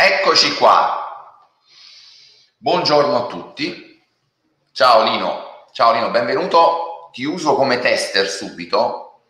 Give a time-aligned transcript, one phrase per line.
[0.00, 1.50] Eccoci qua.
[2.56, 4.00] Buongiorno a tutti.
[4.70, 5.66] Ciao Lino.
[5.72, 7.10] Ciao Lino, benvenuto.
[7.10, 9.22] Ti uso come tester subito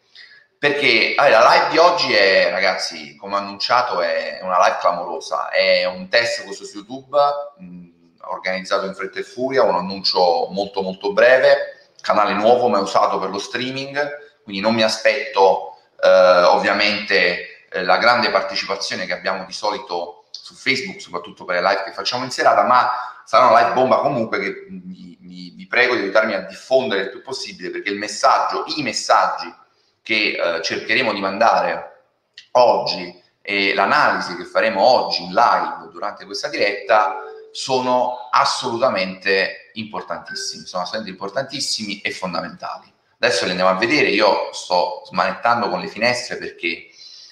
[0.59, 5.49] perché allora, la live di oggi è, ragazzi, come annunciato, è una live clamorosa.
[5.49, 7.19] È un test questo su YouTube
[7.57, 7.87] mh,
[8.25, 13.31] organizzato in fretta e furia, un annuncio molto molto breve, canale nuovo ma usato per
[13.31, 19.53] lo streaming, quindi non mi aspetto eh, ovviamente eh, la grande partecipazione che abbiamo di
[19.55, 20.18] solito
[20.49, 22.91] su Facebook, soprattutto per le live che facciamo in serata, ma
[23.25, 25.19] sarà una live bomba comunque che vi,
[25.55, 29.55] vi, prego di aiutarmi a diffondere il più possibile perché il messaggio, i messaggi
[30.03, 32.05] che eh, cercheremo di mandare
[32.53, 37.17] oggi e l'analisi che faremo oggi in live durante questa diretta
[37.51, 42.91] sono assolutamente importantissimi, sono assolutamente importantissimi e fondamentali.
[43.21, 46.89] Adesso li andiamo a vedere, io sto smanettando con le finestre perché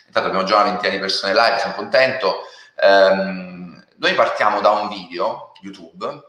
[0.07, 2.43] intanto abbiamo già una ventina di persone live, sono contento,
[2.79, 6.23] Um, noi partiamo da un video YouTube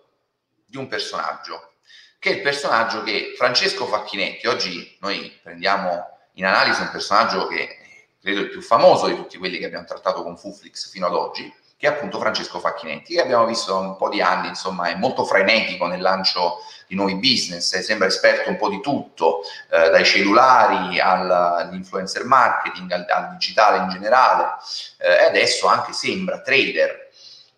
[0.66, 1.74] di un personaggio,
[2.20, 7.78] che è il personaggio che Francesco Facchinetti, oggi noi prendiamo in analisi un personaggio che
[8.22, 11.54] credo il più famoso di tutti quelli che abbiamo trattato con Fuflix fino ad oggi,
[11.78, 14.96] che è appunto Francesco Facchinetti, che abbiamo visto da un po' di anni, insomma, è
[14.96, 16.58] molto frenetico nel lancio
[16.88, 22.92] di nuovi business, eh, sembra esperto un po' di tutto, eh, dai cellulari all'influencer marketing,
[22.92, 24.56] al, al, digitale in generale,
[24.98, 27.10] eh, e adesso anche sembra trader.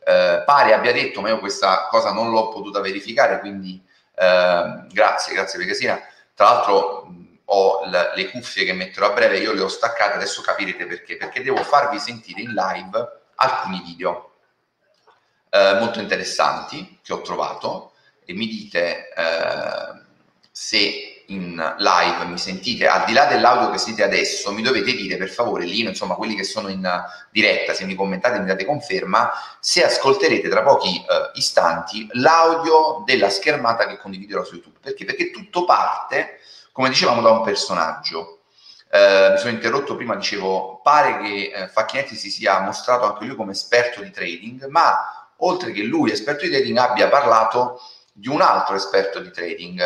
[0.03, 3.81] Eh, pare abbia detto, ma io questa cosa non l'ho potuta verificare, quindi
[4.15, 6.01] eh, grazie, grazie Pegasina.
[6.33, 7.13] Tra l'altro
[7.51, 11.41] ho le cuffie che metterò a breve, io le ho staccate, adesso capirete perché, perché
[11.41, 14.29] devo farvi sentire in live alcuni video
[15.49, 17.88] eh, molto interessanti che ho trovato
[18.29, 20.01] e mi dite eh,
[20.51, 25.17] se in live mi sentite, al di là dell'audio che sentite adesso, mi dovete dire
[25.17, 26.87] per favore, Lino, insomma, quelli che sono in
[27.31, 33.29] diretta, se mi commentate mi date conferma, se ascolterete tra pochi eh, istanti l'audio della
[33.29, 34.77] schermata che condividerò su YouTube.
[34.79, 35.05] Perché?
[35.05, 36.37] Perché tutto parte,
[36.71, 38.41] come dicevamo, da un personaggio
[38.91, 43.35] eh, mi sono interrotto prima, dicevo, pare che eh, Facchinetti si sia mostrato anche lui
[43.35, 47.81] come esperto di trading, ma oltre che lui, esperto di trading, abbia parlato
[48.19, 49.81] di un altro esperto di trading,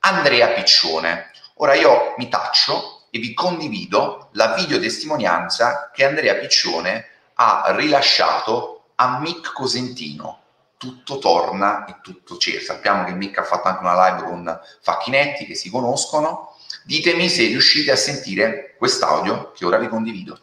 [0.00, 1.30] Andrea Piccione.
[1.54, 9.18] Ora io mi taccio e vi condivido la videotestimonianza che Andrea Piccione ha rilasciato a
[9.20, 10.42] Mick Cosentino.
[10.76, 12.60] Tutto torna e tutto c'è.
[12.60, 16.54] Sappiamo che Mick ha fatto anche una live con Facchinetti che si conoscono
[16.84, 20.38] Ditemi se riuscite a sentire quest'audio che ora vi condivido.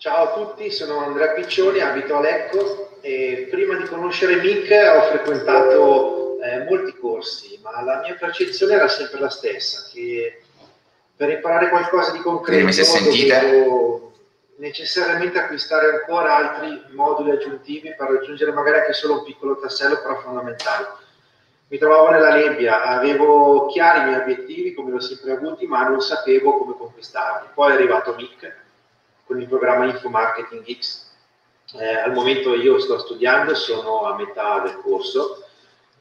[0.00, 5.02] Ciao a tutti, sono Andrea Piccioni, abito a Lecco e prima di conoscere Mick ho
[5.10, 10.40] frequentato eh, molti corsi, ma la mia percezione era sempre la stessa, che
[11.14, 13.40] per imparare qualcosa di concreto sentite.
[13.40, 14.12] dovevo
[14.56, 20.18] necessariamente acquistare ancora altri moduli aggiuntivi per raggiungere magari anche solo un piccolo tassello, però
[20.18, 20.86] fondamentale.
[21.68, 26.00] Mi trovavo nella nebbia, avevo chiari i miei obiettivi, come l'ho sempre avuti, ma non
[26.00, 27.48] sapevo come conquistarli.
[27.52, 28.68] Poi è arrivato Mick
[29.30, 31.06] con il programma Info Marketing X.
[31.78, 35.46] Eh, al momento io sto studiando, sono a metà del corso,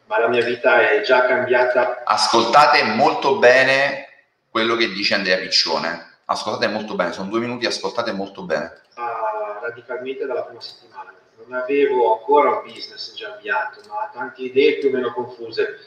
[0.07, 2.01] ma la mia vita è già cambiata.
[2.06, 4.07] Ascoltate molto bene
[4.50, 8.81] quello che dice Andrea Piccione ascoltate molto bene, sono due minuti, ascoltate molto bene.
[8.95, 11.11] Ah, radicalmente dalla prima settimana.
[11.44, 15.79] Non avevo ancora un business già avviato, ma tante idee più o meno confuse.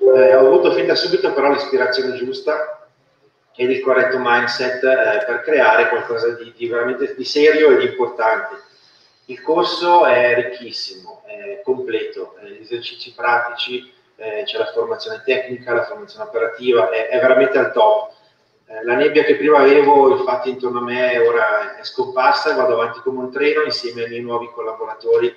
[0.00, 2.73] Eh, ho avuto fin da subito però l'ispirazione giusta
[3.56, 7.84] ed il corretto mindset eh, per creare qualcosa di, di, veramente di serio e di
[7.86, 8.62] importante.
[9.26, 15.72] Il corso è ricchissimo, è completo, eh, gli esercizi pratici, eh, c'è la formazione tecnica,
[15.72, 18.12] la formazione operativa, è, è veramente al top
[18.66, 22.72] eh, la nebbia che prima avevo, infatti, intorno a me ora è scomparsa e vado
[22.74, 25.34] avanti come un treno insieme ai miei nuovi collaboratori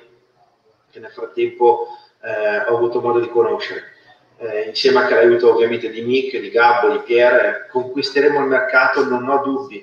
[0.90, 1.88] che nel frattempo
[2.22, 3.96] eh, ho avuto modo di conoscere.
[4.40, 9.28] Eh, insieme anche all'aiuto ovviamente di Nick, di Gabbo, di Pierre, conquisteremo il mercato, non
[9.28, 9.78] ho dubbi.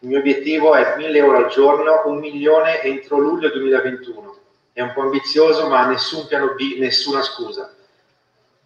[0.00, 4.38] Il mio obiettivo è 1000 euro al giorno, un milione entro luglio 2021.
[4.72, 7.74] È un po' ambizioso, ma nessun piano B, nessuna scusa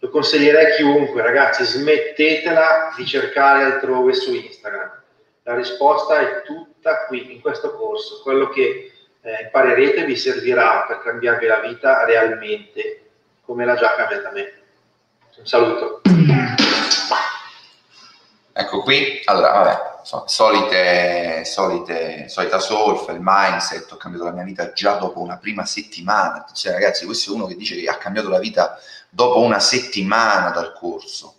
[0.05, 5.01] lo consiglierei a chiunque, ragazzi, smettetela di cercare altrove su Instagram.
[5.43, 8.21] La risposta è tutta qui, in questo corso.
[8.21, 8.91] Quello che
[9.21, 13.01] eh, imparerete vi servirà per cambiarvi la vita realmente,
[13.43, 14.53] come già cambiata a me.
[15.37, 16.01] Un saluto.
[18.53, 24.71] Ecco qui, allora, vabbè, solite, solite, solita solfa, il mindset, ho cambiato la mia vita
[24.71, 26.45] già dopo una prima settimana.
[26.53, 28.79] Cioè, ragazzi, questo è uno che dice che ha cambiato la vita
[29.09, 31.34] dopo una settimana dal corso.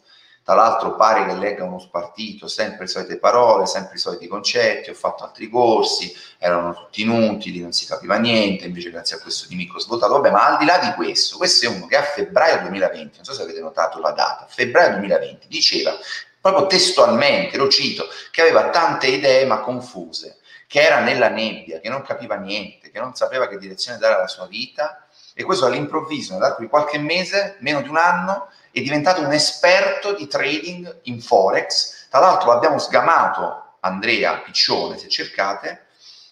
[0.47, 4.91] Tra l'altro pare che legga uno spartito, sempre le solite parole, sempre i soliti concetti,
[4.91, 9.49] ho fatto altri corsi, erano tutti inutili, non si capiva niente, invece grazie a questo
[9.49, 12.03] di micro svoltato, vabbè, ma al di là di questo, questo è uno che a
[12.03, 15.99] febbraio 2020, non so se avete notato la data, febbraio 2020, diceva
[16.41, 20.39] proprio testualmente, lo cito, che aveva tante idee ma confuse,
[20.69, 24.29] che era nella nebbia, che non capiva niente, che non sapeva che direzione dare alla
[24.29, 25.06] sua vita,
[25.39, 30.15] e questo all'improvviso, nell'arco di qualche mese, meno di un anno, è diventato un esperto
[30.15, 32.07] di trading in Forex.
[32.09, 35.89] Tra l'altro l'abbiamo sgamato, Andrea Piccione, se cercate,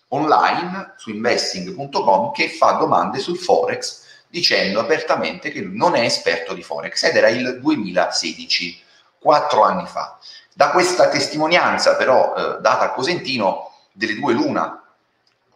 [0.09, 6.63] online su investing.com che fa domande sul Forex dicendo apertamente che non è esperto di
[6.63, 8.83] Forex ed era il 2016,
[9.19, 10.19] quattro anni fa.
[10.55, 14.83] Da questa testimonianza però eh, data a Cosentino, delle due l'una,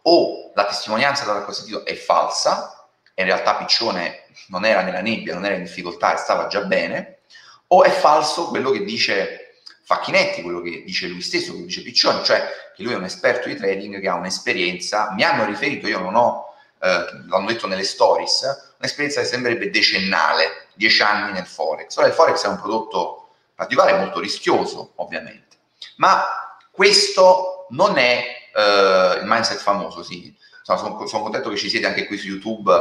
[0.03, 2.78] o la testimonianza data a Cosentino è falsa,
[3.21, 7.19] in realtà Piccione non era nella nebbia, non era in difficoltà e stava già bene,
[7.67, 11.81] o è falso quello che dice Facchinetti, quello che dice lui stesso, quello che dice
[11.81, 15.87] Piccione, cioè che lui è un esperto di trading che ha un'esperienza, mi hanno riferito,
[15.87, 21.45] io non ho, eh, l'hanno detto nelle stories, un'esperienza che sembrerebbe decennale, dieci anni nel
[21.45, 21.97] Forex.
[21.97, 25.57] Ora il Forex è un prodotto particolare, molto rischioso, ovviamente,
[25.97, 28.23] ma questo non è
[28.55, 30.33] eh, il mindset famoso, sì,
[30.77, 32.71] sono, sono, contento che ci siete anche qui su YouTube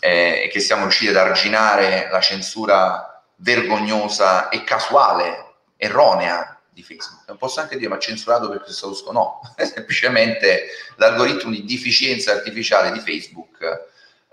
[0.00, 7.24] eh, e che siamo riusciti ad arginare la censura vergognosa e casuale, erronea di Facebook.
[7.26, 9.12] Non posso anche dire ma censurato per questo rusco?
[9.12, 13.58] No, semplicemente l'algoritmo di deficienza artificiale di Facebook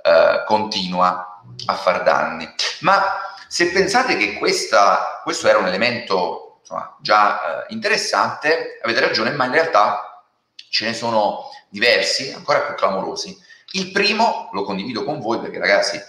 [0.02, 2.50] eh, continua a far danni.
[2.80, 9.32] Ma se pensate che questa, questo era un elemento insomma, già eh, interessante, avete ragione,
[9.32, 10.24] ma in realtà
[10.70, 13.38] ce ne sono diversi, ancora più clamorosi.
[13.71, 16.01] Il primo lo condivido con voi perché ragazzi,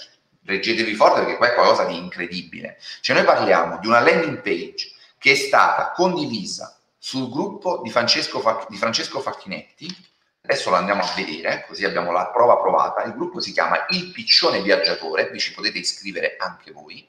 [0.45, 2.79] reggetevi forte perché qua è qualcosa di incredibile.
[3.01, 8.67] Cioè noi parliamo di una landing page che è stata condivisa sul gruppo di Francesco,
[8.69, 10.09] di Francesco Facchinetti,
[10.43, 14.11] adesso lo andiamo a vedere, così abbiamo la prova provata, il gruppo si chiama Il
[14.11, 17.07] Piccione Viaggiatore, vi ci potete iscrivere anche voi,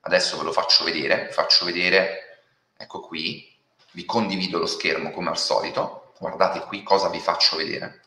[0.00, 2.42] adesso ve lo faccio vedere, faccio vedere,
[2.76, 3.48] ecco qui,
[3.92, 8.02] vi condivido lo schermo come al solito, Guardate qui cosa vi faccio vedere.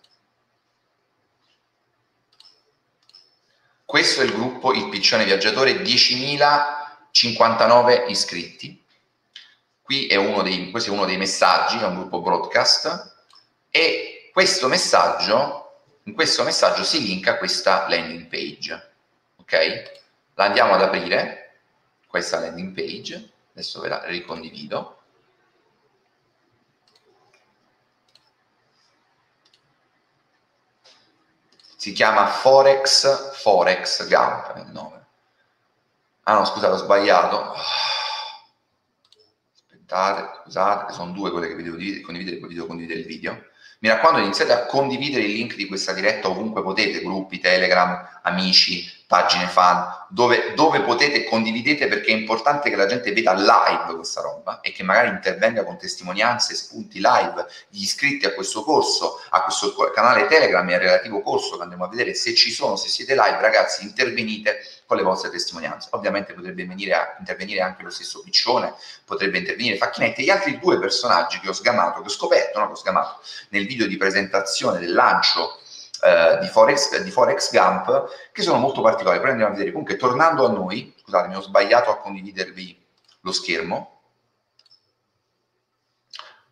[3.84, 8.80] Questo è il gruppo Il Piccione Viaggiatore, 10.059 iscritti.
[9.88, 13.16] È dei, questo è uno dei messaggi, è un gruppo broadcast,
[13.72, 18.92] e questo messaggio, in questo messaggio si linka questa landing page.
[19.38, 20.02] Ok?
[20.36, 21.62] La andiamo ad aprire,
[22.06, 25.00] questa landing page, adesso ve la ricondivido.
[31.84, 35.06] Si chiama Forex, Forex Gump il nome.
[36.24, 37.56] Ah no, scusate, ho sbagliato.
[39.52, 41.76] Aspettate, scusate, sono due quelle che vi devo
[42.06, 43.48] condividere, poi vi devo condividere il video.
[43.80, 48.90] Mi raccomando, iniziate a condividere il link di questa diretta ovunque potete, gruppi, Telegram, amici,
[49.08, 54.22] pagine fan, dove, dove, potete condividete perché è importante che la gente veda live questa
[54.22, 59.44] roba e che magari intervenga con testimonianze, spunti live, gli iscritti a questo corso, a
[59.44, 62.90] questo canale Telegram e al relativo corso che andremo a vedere se ci sono, se
[62.90, 65.90] siete live, ragazzi, intervenite con le vostre testimonianze.
[65.92, 68.74] Ovviamente potrebbe a, intervenire anche lo stesso Piccione,
[69.06, 72.68] potrebbe intervenire Facchinetti e gli altri due personaggi che ho sgamato, che ho scoperto, no,
[72.68, 73.20] che ho sgamato
[73.50, 75.60] nel video di presentazione del lancio
[76.04, 79.22] eh, di, Forex, di Forex Gump che sono molto particolari.
[79.22, 79.72] Poi andiamo a vedere.
[79.72, 82.82] Comunque, tornando a noi, scusate, ho sbagliato a condividervi
[83.22, 84.02] lo schermo.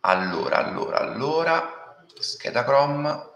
[0.00, 3.30] Allora, allora, allora, scheda Chrome.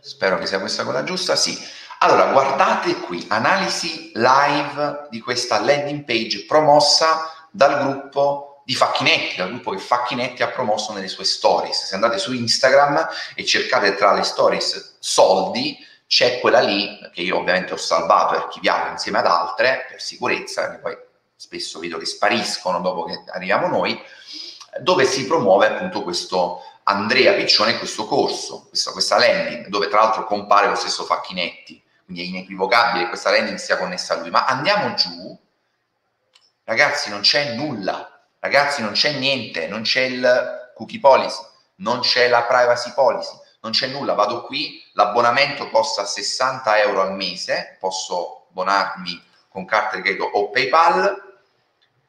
[0.00, 1.36] Spero che sia questa quella giusta.
[1.36, 1.56] Sì.
[1.98, 9.48] Allora, guardate qui, analisi live di questa landing page promossa dal gruppo di Facchinetti, dal
[9.48, 11.84] gruppo che Facchinetti ha promosso nelle sue stories.
[11.84, 17.38] Se andate su Instagram e cercate tra le stories soldi, c'è quella lì che io
[17.38, 20.96] ovviamente ho salvato e archiviato insieme ad altre per sicurezza, che poi
[21.36, 24.00] spesso vedo che spariscono dopo che arriviamo noi,
[24.80, 30.24] dove si promuove appunto questo Andrea Piccione questo corso, questa, questa landing, dove tra l'altro
[30.24, 34.30] compare lo stesso Facchinetti, quindi è inequivocabile che questa landing sia connessa a lui.
[34.30, 35.38] Ma andiamo giù,
[36.64, 38.13] ragazzi, non c'è nulla
[38.44, 41.42] Ragazzi, non c'è niente, non c'è il cookie policy,
[41.76, 44.12] non c'è la privacy policy, non c'è nulla.
[44.12, 50.50] Vado qui, l'abbonamento costa 60 euro al mese, posso abbonarmi con carta di credito o
[50.50, 51.38] PayPal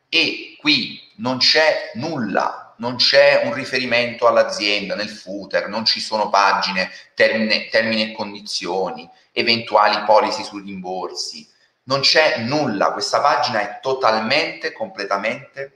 [0.09, 6.27] e qui non c'è nulla, non c'è un riferimento all'azienda nel footer, non ci sono
[6.27, 11.49] pagine, termine, termini e condizioni, eventuali policy sui rimborsi,
[11.83, 15.74] non c'è nulla, questa pagina è totalmente, completamente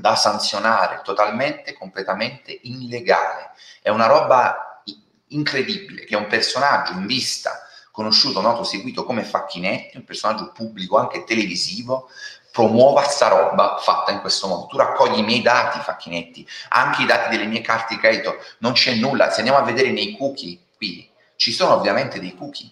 [0.00, 3.52] da sanzionare, totalmente, completamente illegale.
[3.82, 4.82] È una roba
[5.28, 11.24] incredibile che un personaggio in vista, conosciuto, noto, seguito come Facchinetti, un personaggio pubblico anche
[11.24, 12.08] televisivo,
[12.52, 14.66] promuova sta roba fatta in questo modo.
[14.66, 18.72] Tu raccogli i miei dati, Facchinetti, anche i dati delle mie carte di credito, non
[18.72, 19.30] c'è nulla.
[19.30, 22.70] Se andiamo a vedere nei cookie, qui ci sono ovviamente dei cookie.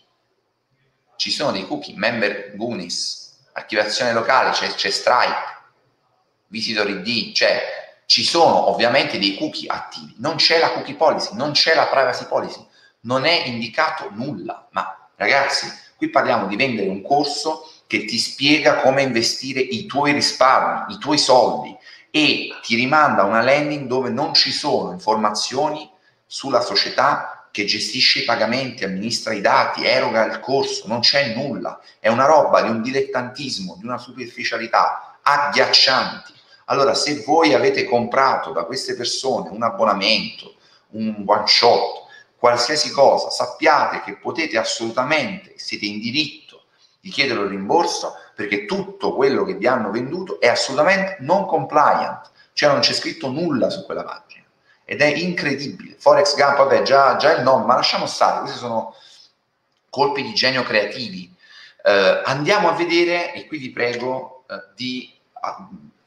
[1.16, 5.57] Ci sono dei cookie, member Goonies, archiviazione locale, c'è, c'è Stripe,
[6.48, 7.62] Visitor ID, cioè
[8.06, 12.26] ci sono ovviamente dei cookie attivi, non c'è la cookie policy, non c'è la privacy
[12.26, 12.66] policy,
[13.00, 14.66] non è indicato nulla.
[14.70, 20.12] Ma ragazzi, qui parliamo di vendere un corso che ti spiega come investire i tuoi
[20.12, 21.76] risparmi, i tuoi soldi
[22.10, 25.90] e ti rimanda a una landing dove non ci sono informazioni
[26.26, 31.80] sulla società che gestisce i pagamenti, amministra i dati, eroga il corso, non c'è nulla.
[31.98, 36.34] È una roba di un dilettantismo, di una superficialità agghiaccianti.
[36.70, 40.54] Allora, se voi avete comprato da queste persone un abbonamento,
[40.90, 42.06] un one shot,
[42.36, 46.64] qualsiasi cosa, sappiate che potete assolutamente, siete in diritto
[47.00, 52.30] di chiedere un rimborso perché tutto quello che vi hanno venduto è assolutamente non compliant,
[52.52, 54.44] cioè non c'è scritto nulla su quella pagina
[54.84, 55.96] ed è incredibile.
[55.98, 58.94] Forex Gump, vabbè, già, già il nome, ma lasciamo stare, questi sono
[59.90, 61.34] colpi di genio creativi.
[61.84, 65.12] Eh, andiamo a vedere, e qui vi prego eh, di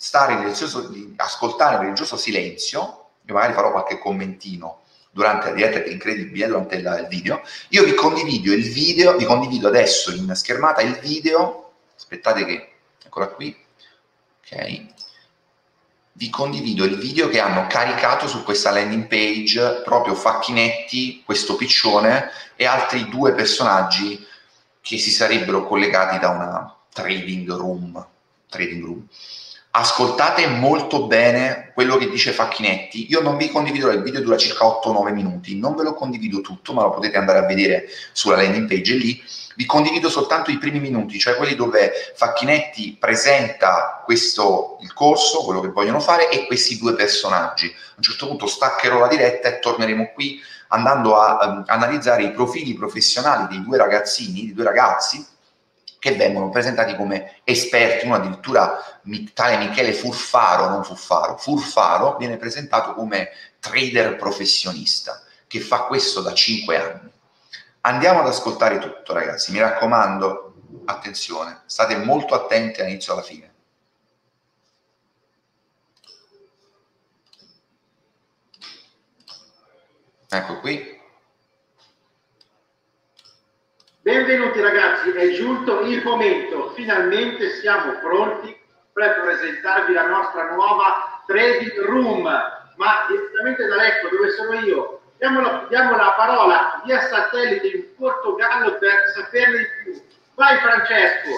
[0.02, 4.80] stare in religioso, ascoltare in religioso silenzio, io magari farò qualche commentino
[5.12, 7.44] durante la diretta che è incredibile, durante il, il video.
[7.70, 12.72] Io vi condivido il video, vi condivido adesso in schermata il video, aspettate che,
[13.04, 13.56] ancora qui,
[14.44, 14.86] ok,
[16.14, 22.32] vi condivido il video che hanno caricato su questa landing page proprio Facchinetti, questo piccione
[22.56, 24.26] e altri due personaggi
[24.82, 28.08] che si sarebbero collegati da una trading room.
[28.50, 29.08] Trading room
[29.72, 33.10] ascoltate molto bene quello che dice Facchinetti.
[33.10, 36.74] Io non vi condividerò il video, dura circa 8-9 minuti, non ve lo condivido tutto,
[36.74, 39.24] ma lo potete andare a vedere sulla landing page lì.
[39.56, 45.62] Vi condivido soltanto i primi minuti, cioè quelli dove Facchinetti presenta questo, il corso, quello
[45.62, 47.68] che vogliono fare, e questi due personaggi.
[47.68, 52.32] A un certo punto staccherò la diretta e torneremo qui andando a um, analizzare i
[52.32, 55.26] profili professionali dei due ragazzini, dei due ragazzi,
[56.02, 59.00] che vengono presentati come esperti, uno addirittura
[59.36, 63.30] tale Michele Furfaro, non Fuffaro, Furfaro viene presentato come
[63.60, 67.12] trader professionista che fa questo da 5 anni.
[67.82, 70.56] Andiamo ad ascoltare tutto, ragazzi, mi raccomando,
[70.86, 73.54] attenzione, state molto attenti all'inizio e alla fine.
[80.30, 81.01] Ecco qui,
[84.04, 88.60] Benvenuti ragazzi, è giunto il momento, finalmente siamo pronti
[88.92, 95.02] per presentarvi la nostra nuova trading room, ma direttamente da Lecco, dove sono io.
[95.20, 100.04] Diamo la, diamo la parola via satellite in Portogallo per saperne di più.
[100.34, 101.30] Vai Francesco!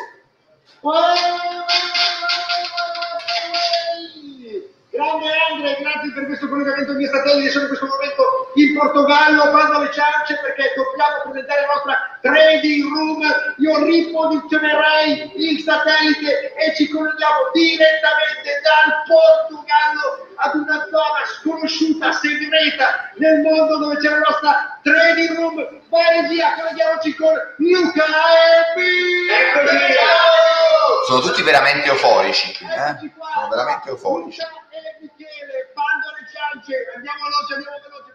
[4.93, 9.79] Grande Andre, grazie per questo collegamento via satellite, sono in questo momento in Portogallo, bando
[9.81, 13.21] le ciance perché dobbiamo presentare la nostra trading room,
[13.57, 23.09] io riposizionerei il satellite e ci colleghiamo direttamente dal Portogallo ad una zona sconosciuta, segreta
[23.17, 25.57] nel mondo dove c'è la nostra trading room.
[25.89, 29.25] Vai regia, colleghiamoci con Luca Epi!
[29.25, 29.77] Eccoci!
[31.07, 33.09] Sono tutti veramente euforici, eh?
[33.33, 34.62] sono veramente euforici e
[34.99, 38.12] Michele, bando alle ciance, andiamo veloce, andiamo perché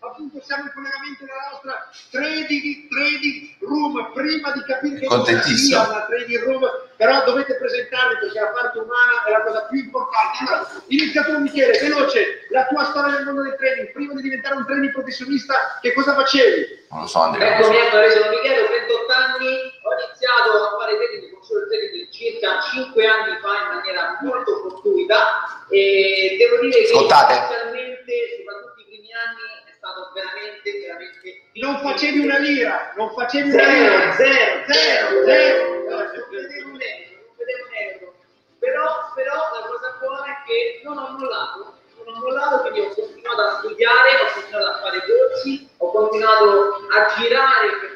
[0.00, 5.88] appunto siamo in collegamento nella nostra trading, trading room, prima di capire che cosa sia
[5.88, 6.64] una trading room,
[6.96, 10.38] però dovete presentarvi perché la parte umana è la cosa più importante.
[10.40, 14.56] Allora, inizia tu Michele, veloce, la tua storia nel mondo del trading, prima di diventare
[14.56, 16.88] un trading professionista, che cosa facevi?
[16.90, 17.58] Non lo so Andrea.
[17.58, 19.52] Eccomi, ecco, sono Michele, ho 28 anni,
[19.84, 24.60] ho iniziato a fare trading con solo trading circa 5 anni fa in maniera molto
[24.60, 32.20] fortuita e devo dire che inizialmente, soprattutto i primi anni, stato veramente, veramente Non facevi
[32.20, 34.12] una lira, non facevi zero, una lira.
[34.12, 35.64] Zero, zero, zero, zero.
[35.64, 38.14] non vedevo un euro, non vedevo un euro.
[38.58, 42.92] Però, però la cosa buona è che non ho mollato, non ho mollato, quindi ho
[42.92, 47.89] continuato a studiare, ho continuato a fare corsi, ho continuato a girare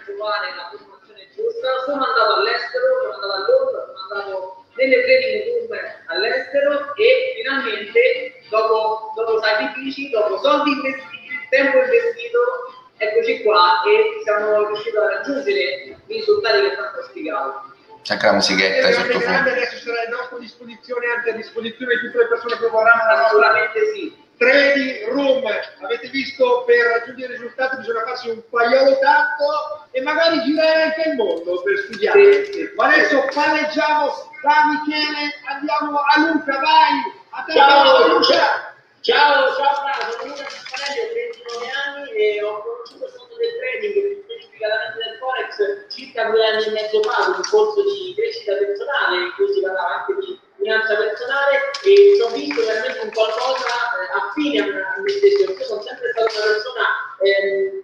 [18.25, 19.50] anche la musichetta È grande, sottofondo.
[19.50, 23.21] adesso sarà a nostra disposizione, anche a disposizione di tutte le persone che vorranno la
[23.21, 24.23] nostra Assolutamente sì.
[24.38, 25.43] trading room.
[25.83, 31.09] Avete visto, per raggiungere i risultati bisogna farsi un paiolo tanto e magari girare anche
[31.09, 32.45] il mondo per studiare.
[32.47, 32.73] Sì, sì.
[32.76, 34.12] Ma adesso palleggiamo
[34.43, 37.23] da Michele, andiamo a Luca, vai!
[37.31, 38.73] A te, Ciao, Luca!
[39.00, 44.23] Ciao, ciao Fra, sono Luca Caspanelli, ho 29 anni e ho conosciuto mondo del trading,
[44.25, 49.33] specificatamente del Forex, circa due anni e mezzo fa, un corso di crescita personale in
[49.35, 54.61] cui si parlava anche di finanza personale e ho visto veramente un qualcosa eh, affine
[54.61, 56.85] a me stesso, perché sono sempre stata una persona
[57.21, 57.83] ehm,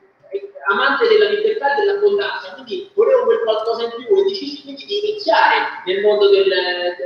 [0.70, 4.98] amante della libertà e dell'abbondanza, quindi volevo quel qualcosa in più e decisi quindi di
[4.98, 6.46] iniziare nel mondo del,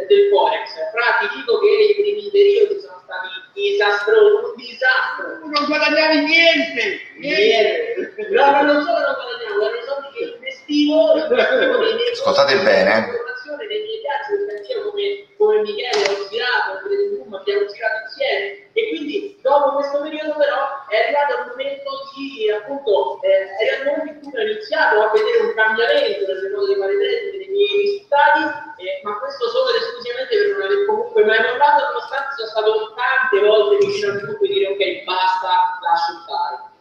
[0.08, 0.68] del Forex.
[0.92, 5.24] Fra ti dico che i primi periodi sono stati disastrosi, un disastro.
[5.48, 6.82] Non guadagnavi niente!
[7.16, 8.12] Niente.
[8.30, 12.64] No, ma non solo non guadagnavo, erano soldi che investivo, investivo nei miei Ascoltate corsi,
[12.64, 13.22] bene.
[13.44, 15.04] Formazione, nei miei viaggi, perché anch'io come,
[15.36, 20.34] come Michele ho girato, preso il boom, abbiamo girato insieme e quindi dopo questo periodo
[20.34, 20.58] però
[20.88, 24.94] è arrivato il momento di appunto eh, è arrivato il momento in cui ho iniziato
[24.98, 28.42] a vedere un cambiamento nel modo di fare trading, nei miei risultati,
[28.80, 32.70] eh, ma questo solo ed esclusivamente per non aver comunque mai mollato, nonostante sono stato
[32.96, 35.50] tante volte vicino al punto di dire ok basta,
[35.84, 36.72] lascio stare.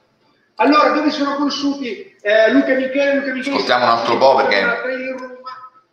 [0.57, 3.15] Allora, dove sono conosciuti eh, Luca e Michele?
[3.15, 4.61] Luca e Michele Ascoltiamo un altro po' perché-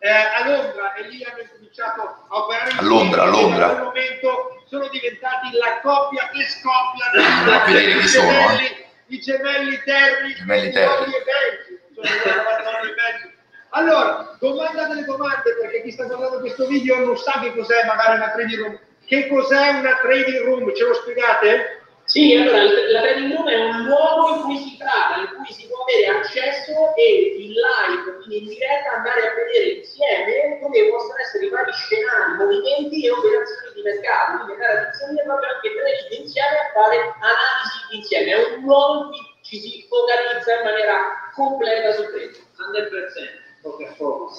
[0.01, 3.67] eh, a Londra e lì hanno cominciato a operare A Londra, a Londra.
[3.67, 7.23] Da quel momento sono diventati la coppia che scoppia.
[7.23, 11.13] Andiamo a vedere chi I sono, gemelli- I gemelli Terry, Gemelli Terry.
[11.13, 13.39] E e Benji.
[13.73, 18.17] Allora, domanda delle domande, perché chi sta guardando questo video non sa che cos'è magari
[18.17, 18.79] una trading room.
[19.05, 20.75] Che cos'è una trading room?
[20.75, 21.80] Ce lo spiegate?
[22.11, 25.71] Sì, allora la trading room è un luogo in cui si tratta, in cui si
[25.71, 31.15] può avere accesso e in live, quindi in diretta, andare a vedere insieme come possono
[31.23, 35.71] essere i vari scenari, movimenti e operazioni di mercato, quindi andare ad inserire proprio anche
[35.71, 38.27] trading insieme a fare analisi insieme.
[38.27, 42.43] È un luogo in cui ci si focalizza in maniera completa sul trading.
[42.59, 43.63] 100%.
[43.63, 44.35] Focus, focus.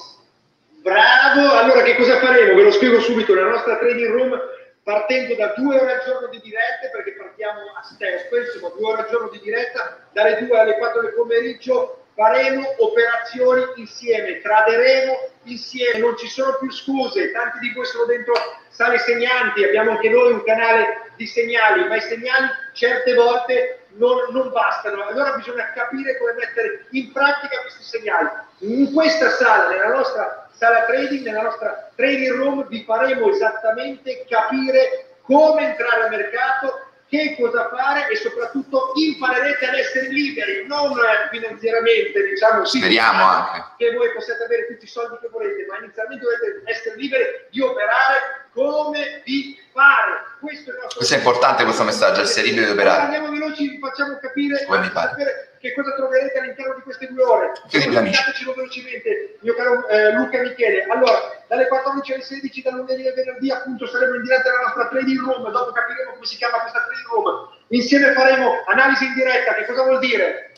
[0.84, 1.56] Bravo!
[1.56, 2.52] Allora che cosa faremo?
[2.52, 6.40] Ve lo spiego subito, la nostra trading room partendo da due ore al giorno di
[6.40, 10.76] dirette, perché partiamo a step, insomma due ore al giorno di diretta, dalle 2 alle
[10.76, 17.72] 4 del pomeriggio faremo operazioni insieme, traderemo insieme, non ci sono più scuse, tanti di
[17.72, 18.34] voi sono dentro
[18.68, 24.32] sale segnanti, abbiamo anche noi un canale di segnali, ma i segnali certe volte non,
[24.32, 28.28] non bastano, allora bisogna capire come mettere in pratica questi segnali.
[28.62, 35.18] In questa sala, nella nostra sala trading, nella nostra trading room, vi faremo esattamente capire
[35.22, 40.94] come entrare al mercato, che cosa fare e soprattutto imparerete ad essere liberi, non
[41.30, 43.64] finanziariamente, diciamo sì, Speriamo anche.
[43.76, 47.60] che voi possiate avere tutti i soldi che volete, ma inizialmente dovete essere liberi di
[47.60, 50.38] operare come vi pare.
[50.40, 53.02] Questo è, il nostro Questo è importante, questo messaggio, essere liberi di operare.
[53.02, 55.51] Andiamo veloci, vi facciamo capire, Come vi pare.
[55.62, 57.52] Che cosa troverete all'interno di queste due ore.
[57.68, 60.82] Spiegatecelo velocemente, mio caro eh, Luca e Michele.
[60.90, 64.88] Allora, dalle 14 alle 16, da lunedì al venerdì, appunto, saremo in diretta nella nostra
[64.88, 67.48] trading room, dopo capiremo come si chiama questa trading room.
[67.68, 70.50] Insieme faremo analisi in diretta, che cosa vuol dire?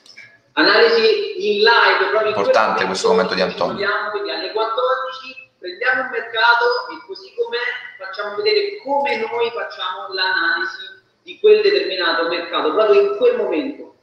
[0.53, 3.77] Analisi in live, proprio in Importante quel questo commento di Antonio.
[3.77, 7.69] troviamo, Quindi alle 14 prendiamo il mercato e così com'è
[8.01, 13.94] facciamo vedere come noi facciamo l'analisi di quel determinato mercato, proprio in quel momento.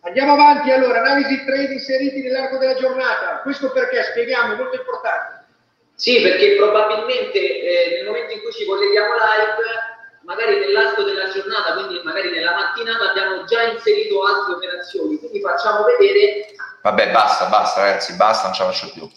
[0.00, 3.40] Andiamo avanti, allora, analisi trade inseriti nell'arco della giornata.
[3.42, 4.02] Questo perché?
[4.04, 5.46] Spieghiamo, è molto importante.
[5.94, 11.74] Sì, perché probabilmente eh, nel momento in cui ci colleghiamo live, magari nell'arco della giornata,
[11.74, 17.82] quindi magari nella mattinata, abbiamo già inserito altre operazioni, quindi facciamo vedere Vabbè, basta, basta
[17.82, 19.10] ragazzi, basta, non ce la faccio più.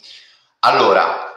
[0.60, 1.32] Allora,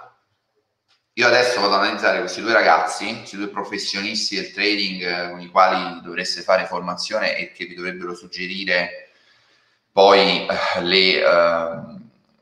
[1.13, 5.41] io adesso vado ad analizzare questi due ragazzi, questi due professionisti del trading eh, con
[5.41, 9.04] i quali dovreste fare formazione e che vi dovrebbero suggerire
[9.95, 11.81] poi eh, le, eh,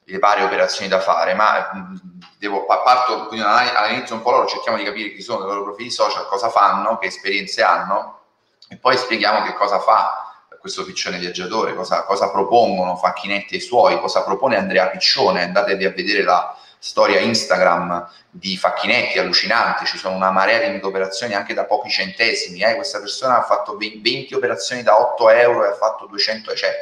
[0.05, 2.01] le varie operazioni da fare, ma mh,
[2.39, 5.65] devo, pa- parto quindi all'inizio un po' loro, cerchiamo di capire chi sono i loro
[5.65, 8.21] profili social, cosa fanno, che esperienze hanno
[8.71, 13.61] e poi spieghiamo che cosa fa questo piccione viaggiatore, cosa, cosa propongono Facchinetti e i
[13.61, 19.99] suoi, cosa propone Andrea Piccione, andatevi a vedere la storia Instagram di Facchinetti, allucinante, ci
[19.99, 22.77] sono una marea di operazioni anche da pochi centesimi, eh.
[22.77, 26.73] questa persona ha fatto 20 operazioni da 8 euro e ha fatto 200, cioè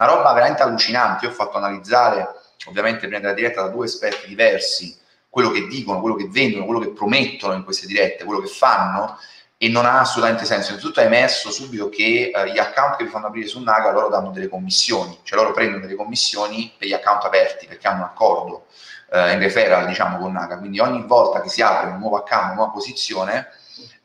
[0.00, 2.26] una roba veramente allucinante, io ho fatto analizzare
[2.66, 6.80] ovviamente prima della diretta da due esperti diversi, quello che dicono, quello che vendono, quello
[6.80, 9.18] che promettono in queste dirette, quello che fanno
[9.56, 10.70] e non ha assolutamente senso.
[10.70, 14.08] Innanzitutto hai messo subito che eh, gli account che vi fanno aprire su Naga loro
[14.08, 18.04] danno delle commissioni, cioè loro prendono delle commissioni per gli account aperti perché hanno un
[18.04, 18.66] accordo
[19.12, 22.46] eh, in referral diciamo con Naga, quindi ogni volta che si apre un nuovo account,
[22.46, 23.48] una nuova posizione,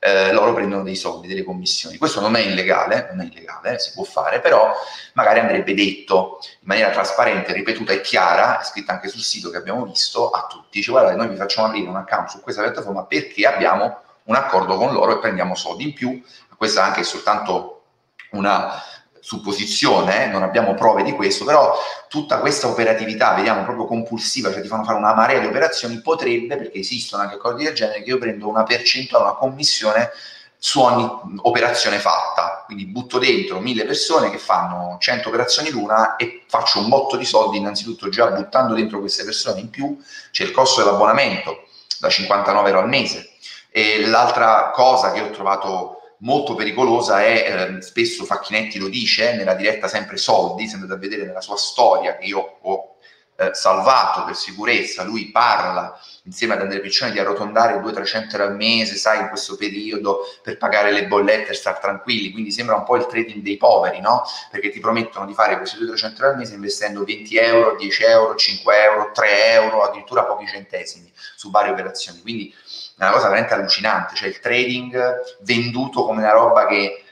[0.06, 1.98] eh, loro prendono dei soldi, delle commissioni.
[1.98, 4.72] Questo non è illegale, non è illegale, si può fare, però
[5.14, 9.58] magari andrebbe detto in maniera trasparente, ripetuta e chiara, è scritta anche sul sito che
[9.58, 10.78] abbiamo visto, a tutti.
[10.78, 14.78] Dice guardate, noi vi facciamo aprire un account su questa piattaforma perché abbiamo un accordo
[14.78, 16.24] con loro e prendiamo soldi in più.
[16.56, 17.84] Questa anche è soltanto
[18.32, 18.80] una
[19.26, 21.76] supposizione, non abbiamo prove di questo, però
[22.08, 26.58] tutta questa operatività, vediamo proprio compulsiva, cioè ti fanno fare una marea di operazioni, potrebbe,
[26.58, 30.12] perché esistono anche accordi del genere, che io prendo una percentuale, una commissione
[30.60, 31.10] su ogni
[31.42, 32.62] operazione fatta.
[32.68, 37.26] Quindi butto dentro mille persone che fanno 100 operazioni l'una e faccio un botto di
[37.26, 41.64] soldi, innanzitutto già buttando dentro queste persone in più c'è il costo dell'abbonamento
[42.00, 43.32] da 59 euro al mese.
[43.72, 49.54] E l'altra cosa che ho trovato molto pericolosa è, eh, spesso Facchinetti lo dice, nella
[49.54, 52.96] diretta sempre soldi, se andate a vedere nella sua storia che io ho
[53.38, 58.56] eh, salvato per sicurezza, lui parla insieme ad Andrea Piccione di arrotondare 200-300 euro al
[58.56, 62.84] mese, sai, in questo periodo per pagare le bollette e star tranquilli, quindi sembra un
[62.84, 64.24] po' il trading dei poveri, no?
[64.50, 68.36] Perché ti promettono di fare questi 200-300 euro al mese investendo 20 euro, 10 euro,
[68.36, 72.22] 5 euro, 3 euro, addirittura pochi centesimi su varie operazioni.
[72.22, 72.56] Quindi
[72.98, 77.04] è una cosa veramente allucinante, cioè il trading venduto come una roba che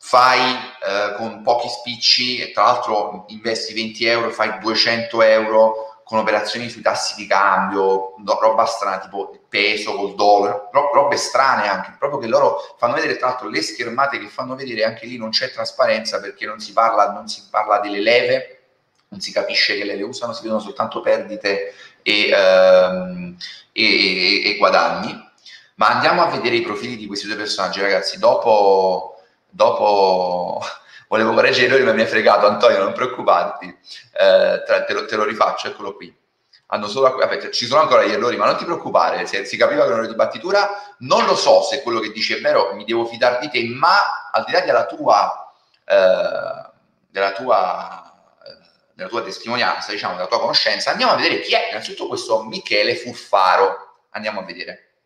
[0.00, 6.18] fai eh, con pochi spicci e tra l'altro investi 20 euro fai 200 euro con
[6.18, 11.96] operazioni sui tassi di cambio, roba strana tipo peso col dollaro, ro- robe strane anche,
[11.98, 15.28] proprio che loro fanno vedere, tra l'altro le schermate che fanno vedere anche lì non
[15.28, 18.57] c'è trasparenza perché non si parla, non si parla delle leve,
[19.08, 23.36] non si capisce che leve usano, si vedono soltanto perdite e, ehm,
[23.72, 25.26] e, e, guadagni.
[25.76, 28.18] Ma andiamo a vedere i profili di questi due personaggi, ragazzi.
[28.18, 30.60] Dopo, dopo
[31.08, 32.46] volevo correggere lui, ma mi ha fregato.
[32.46, 36.14] Antonio, non preoccuparti, eh, te, lo, te, lo, rifaccio, eccolo qui.
[36.70, 39.86] Hanno solo, vabbè, ci sono ancora gli errori, ma non ti preoccupare, se, si capiva
[39.86, 40.68] che ero di battitura.
[40.98, 44.30] Non lo so se quello che dici è vero, mi devo fidare di te, ma
[44.30, 45.50] al di là della tua,
[45.86, 46.70] eh,
[47.10, 48.07] della tua
[48.98, 52.96] della tua testimonianza, diciamo, della tua conoscenza, andiamo a vedere chi è innanzitutto questo Michele
[52.96, 54.06] Furfaro.
[54.10, 55.02] Andiamo a vedere.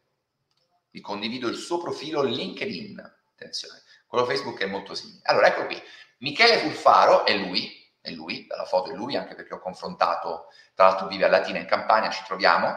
[0.90, 2.98] Vi condivido il suo profilo LinkedIn.
[3.34, 5.20] Attenzione, quello Facebook è molto simile.
[5.24, 5.78] Allora, ecco qui.
[6.20, 10.86] Michele Furfaro è lui, è lui, dalla foto è lui, anche perché ho confrontato, tra
[10.86, 12.74] l'altro vive a Latina in Campania, ci troviamo,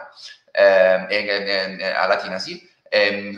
[0.52, 3.32] eh, eh, eh, a Latina sì, eh,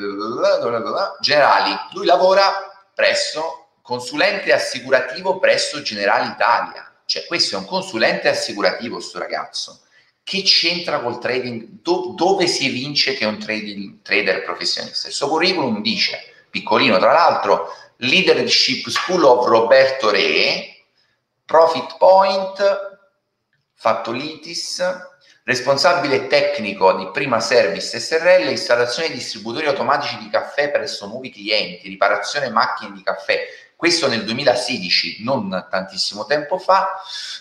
[1.20, 1.76] Generali.
[1.92, 9.18] Lui lavora presso consulente assicurativo presso Generali Italia cioè, questo è un consulente assicurativo, sto
[9.18, 9.80] ragazzo.
[10.22, 11.80] Che c'entra col trading?
[11.80, 15.08] Do, dove si evince che è un trading, trader professionista?
[15.08, 20.84] Il suo curriculum dice, piccolino tra l'altro, Leadership School of Roberto Re,
[21.46, 22.98] Profit Point,
[23.72, 24.84] fatto l'ITIS,
[25.44, 31.88] responsabile tecnico di Prima Service SRL, installazione di distributori automatici di caffè presso nuovi clienti,
[31.88, 33.46] riparazione macchine di caffè,
[33.78, 37.00] questo nel 2016, non tantissimo tempo fa,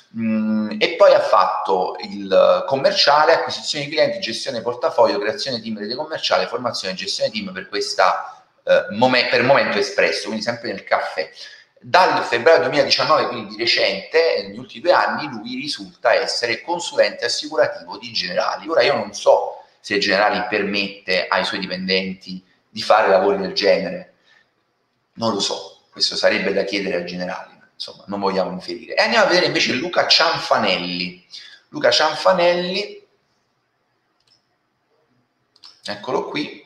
[0.09, 5.79] mh, mm, e poi ha fatto il commerciale, acquisizione di clienti, gestione portafoglio, creazione team
[5.79, 10.71] rete commerciale, formazione e gestione team per questa eh, momen- per momento espresso, quindi sempre
[10.71, 11.27] nel caffè.
[11.79, 17.97] Dal febbraio 2019, quindi di recente, negli ultimi due anni, lui risulta essere consulente assicurativo
[17.97, 18.69] di Generali.
[18.69, 24.13] Ora io non so se Generali permette ai suoi dipendenti di fare lavori del genere,
[25.13, 28.93] non lo so, questo sarebbe da chiedere ai generali, insomma, non vogliamo inferire.
[28.93, 31.25] E andiamo a vedere invece Luca Cianfanelli.
[31.69, 33.03] Luca Cianfanelli,
[35.85, 36.63] eccolo qui.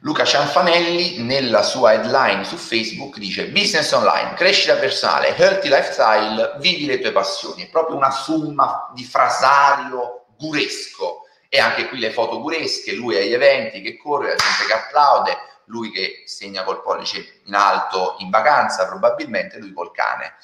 [0.00, 6.86] Luca Cianfanelli nella sua headline su Facebook dice business online, crescita personale, healthy lifestyle, vivi
[6.86, 7.62] le tue passioni.
[7.62, 13.32] È proprio una summa di frasario guresco e anche qui le foto guresche, lui agli
[13.32, 15.38] eventi che corre, la gente che applaude,
[15.70, 20.34] lui che segna col pollice in alto in vacanza, probabilmente lui col cane.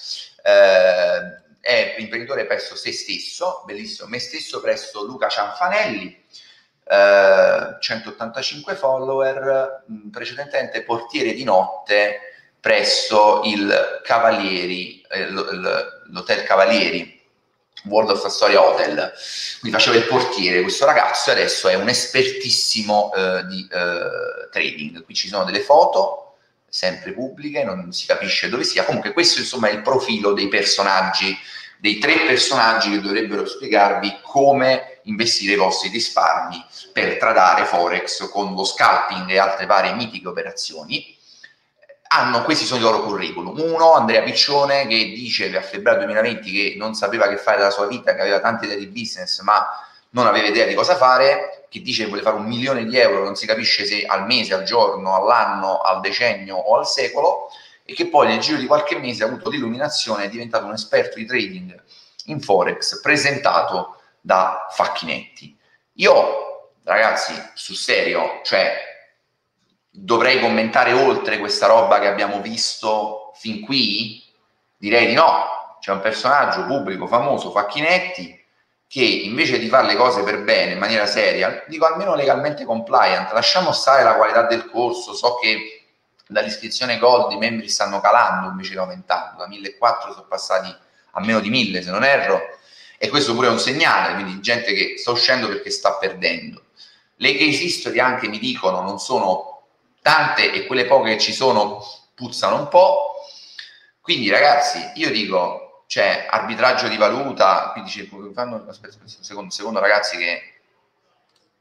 [0.42, 6.24] Eh, è imprenditore presso se stesso, bellissimo, me stesso presso Luca Cianfanelli,
[6.84, 12.20] eh, 185 follower, mh, precedentemente portiere di notte
[12.60, 17.15] presso il Cavalieri, eh, l'Hotel Cavalieri
[17.86, 19.12] World of Astoria Hotel,
[19.60, 25.04] quindi faceva il portiere questo ragazzo e adesso è un espertissimo eh, di eh, trading.
[25.04, 26.36] Qui ci sono delle foto,
[26.68, 28.84] sempre pubbliche, non si capisce dove sia.
[28.84, 31.36] Comunque questo insomma è il profilo dei personaggi,
[31.78, 38.54] dei tre personaggi che dovrebbero spiegarvi come investire i vostri risparmi per tradare Forex con
[38.54, 41.15] lo scalping e altre varie mitiche operazioni
[42.08, 43.58] hanno, questi sono i loro curriculum.
[43.58, 47.86] Uno, Andrea Piccione, che dice a febbraio 2020 che non sapeva che fare della sua
[47.86, 49.66] vita, che aveva tante idee di business, ma
[50.10, 53.24] non aveva idea di cosa fare, che dice che vuole fare un milione di euro,
[53.24, 57.50] non si capisce se al mese, al giorno, all'anno, al decennio o al secolo,
[57.84, 61.16] e che poi nel giro di qualche mese ha avuto l'illuminazione, è diventato un esperto
[61.16, 61.82] di trading
[62.26, 65.56] in Forex, presentato da Facchinetti.
[65.94, 68.95] Io, ragazzi, sul serio, cioè,
[69.98, 74.22] dovrei commentare oltre questa roba che abbiamo visto fin qui?
[74.76, 75.78] Direi di no.
[75.80, 78.44] C'è un personaggio pubblico famoso, Facchinetti,
[78.88, 83.32] che invece di fare le cose per bene, in maniera seria, dico almeno legalmente compliant,
[83.32, 85.84] lasciamo stare la qualità del corso, so che
[86.26, 90.74] dall'iscrizione Gold i membri stanno calando invece che aumentando, da 1400 sono passati
[91.12, 92.40] a meno di 1000 se non erro,
[92.98, 96.62] e questo pure è un segnale, quindi gente che sta uscendo perché sta perdendo.
[97.16, 99.55] Le case history anche mi dicono non sono
[100.06, 103.26] tante e quelle poche che ci sono puzzano un po',
[104.00, 109.80] quindi ragazzi io dico c'è arbitraggio di valuta, quindi dice, fanno, aspetta, un secondo, secondo
[109.80, 110.42] ragazzi che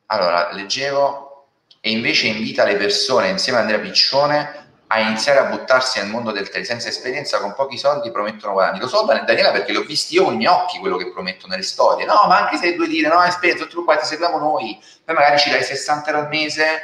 [0.07, 1.47] allora leggevo
[1.81, 6.31] e invece invita le persone insieme a Andrea Piccione a iniziare a buttarsi nel mondo
[6.31, 8.79] del trade senza esperienza con pochi soldi promettono guadagni.
[8.79, 11.63] Lo so Daniela perché l'ho visto io con i miei occhi quello che prometto nelle
[11.63, 12.05] storie.
[12.05, 15.39] No, ma anche se due dire no, esperienza, tu qua ti seguiamo noi, poi magari
[15.39, 16.81] ci dai 60 euro al mese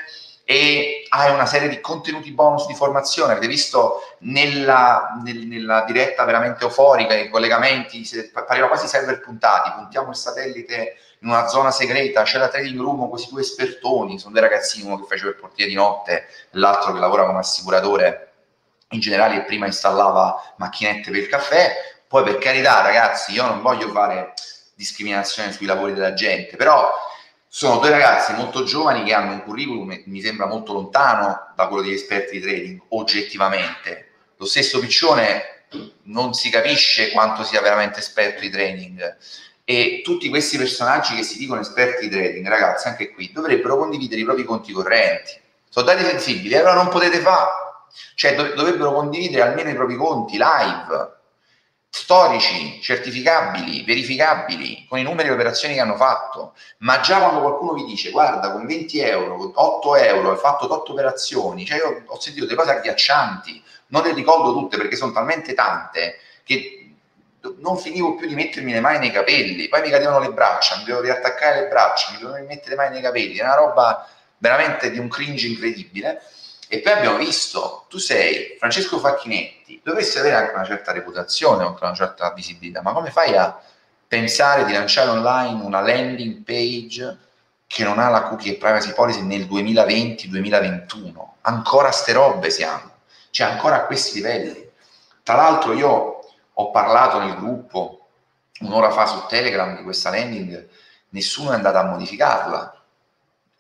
[0.52, 3.32] e hai una serie di contenuti bonus di formazione.
[3.32, 10.10] Avete visto nella, nel, nella diretta veramente euforica, i collegamenti, pareva quasi server puntati, puntiamo
[10.10, 14.34] il satellite in una zona segreta, c'è la trading room con questi due espertoni, sono
[14.34, 18.34] due ragazzini, uno che faceva il portiere di notte, l'altro che lavora come assicuratore
[18.90, 21.76] in generale e prima installava macchinette per il caffè.
[22.10, 24.34] Poi per carità ragazzi, io non voglio fare
[24.76, 26.92] discriminazione sui lavori della gente, però
[27.54, 31.84] sono due ragazzi molto giovani che hanno un curriculum, mi sembra molto lontano da quello
[31.84, 34.12] degli esperti di trading, oggettivamente.
[34.38, 35.66] Lo stesso Piccione
[36.04, 39.18] non si capisce quanto sia veramente esperto di trading.
[39.66, 44.22] E tutti questi personaggi che si dicono esperti di trading, ragazzi, anche qui, dovrebbero condividere
[44.22, 45.34] i propri conti correnti.
[45.68, 47.50] Sono dati sensibili, allora non potete fare.
[48.16, 51.20] Cioè, dovrebbero condividere almeno i propri conti live
[51.94, 57.42] storici, certificabili, verificabili, con i numeri e le operazioni che hanno fatto, ma già quando
[57.42, 61.80] qualcuno vi dice guarda con 20 euro, con 8 euro hai fatto 8 operazioni, cioè
[61.80, 66.94] io ho sentito delle cose agghiaccianti, non le ricordo tutte perché sono talmente tante che
[67.58, 70.86] non finivo più di mettermi le mani nei capelli, poi mi cadevano le braccia, mi
[70.86, 74.90] dovevo riattaccare le braccia, mi dovevo mettere le mani nei capelli, è una roba veramente
[74.92, 76.22] di un cringe incredibile
[76.74, 81.86] e poi abbiamo visto, tu sei Francesco Facchinetti, dovresti avere anche una certa reputazione, oltre
[81.86, 83.60] una certa visibilità, ma come fai a
[84.08, 87.18] pensare di lanciare online una landing page
[87.68, 91.12] che non ha la cookie e privacy policy nel 2020-2021?
[91.42, 92.90] Ancora ste robe siamo,
[93.32, 94.66] cioè ancora a questi livelli.
[95.24, 96.20] Tra l'altro io
[96.54, 98.08] ho parlato nel gruppo
[98.62, 100.70] un'ora fa su Telegram di questa landing,
[101.10, 102.81] nessuno è andato a modificarla,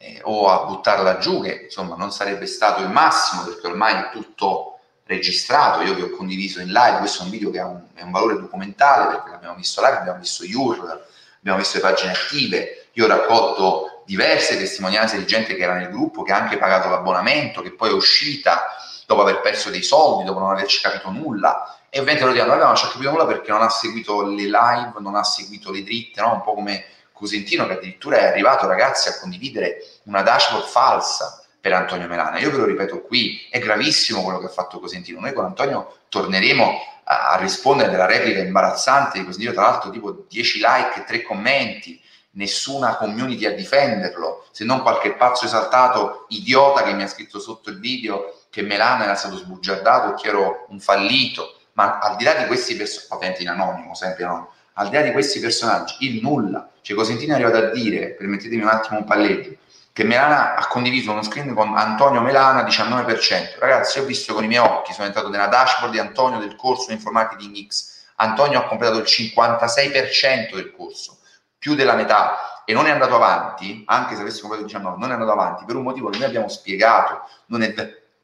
[0.01, 4.09] eh, o a buttarla giù, che insomma non sarebbe stato il massimo perché ormai è
[4.11, 7.81] tutto registrato, io vi ho condiviso in live, questo è un video che ha un,
[7.95, 11.05] un valore documentale perché l'abbiamo visto live, abbiamo visto URL,
[11.39, 15.89] abbiamo visto le pagine attive, io ho raccolto diverse testimonianze di gente che era nel
[15.89, 18.67] gruppo, che ha anche pagato l'abbonamento, che poi è uscita
[19.05, 22.75] dopo aver perso dei soldi, dopo non averci capito nulla, e ovviamente lo dicono, non
[22.75, 26.21] ci ha capito nulla perché non ha seguito le live, non ha seguito le dritte,
[26.21, 26.33] no?
[26.33, 26.85] un po' come
[27.21, 32.39] Cosentino che addirittura è arrivato ragazzi a condividere una dashboard falsa per Antonio Melana.
[32.39, 35.19] Io ve lo ripeto qui, è gravissimo quello che ha fatto Cosentino.
[35.19, 40.57] Noi con Antonio torneremo a, rispondere della replica imbarazzante di Cosentino, tra l'altro tipo 10
[40.57, 46.93] like e 3 commenti, nessuna community a difenderlo, se non qualche pazzo esaltato idiota che
[46.93, 50.79] mi ha scritto sotto il video che Melana era stato sbugiardato e che ero un
[50.79, 51.57] fallito.
[51.73, 55.01] Ma al di là di questi personaggi, ovviamente in anonimo, sempre anonimo, al di là
[55.01, 56.69] di questi personaggi, il nulla.
[56.81, 59.55] Cioè Cosentino è arrivato a dire, permettetemi un attimo un palleggio,
[59.93, 63.59] che Melana ha condiviso uno screen con Antonio Melana 19%.
[63.59, 66.91] Ragazzi, ho visto con i miei occhi, sono entrato nella dashboard di Antonio del corso
[66.91, 67.89] in Marketing X.
[68.15, 71.19] Antonio ha completato il 56% del corso,
[71.57, 75.09] più della metà, e non è andato avanti, anche se avesse completato il 19, non
[75.09, 77.27] è andato avanti, per un motivo che noi abbiamo spiegato.
[77.47, 77.73] Non è,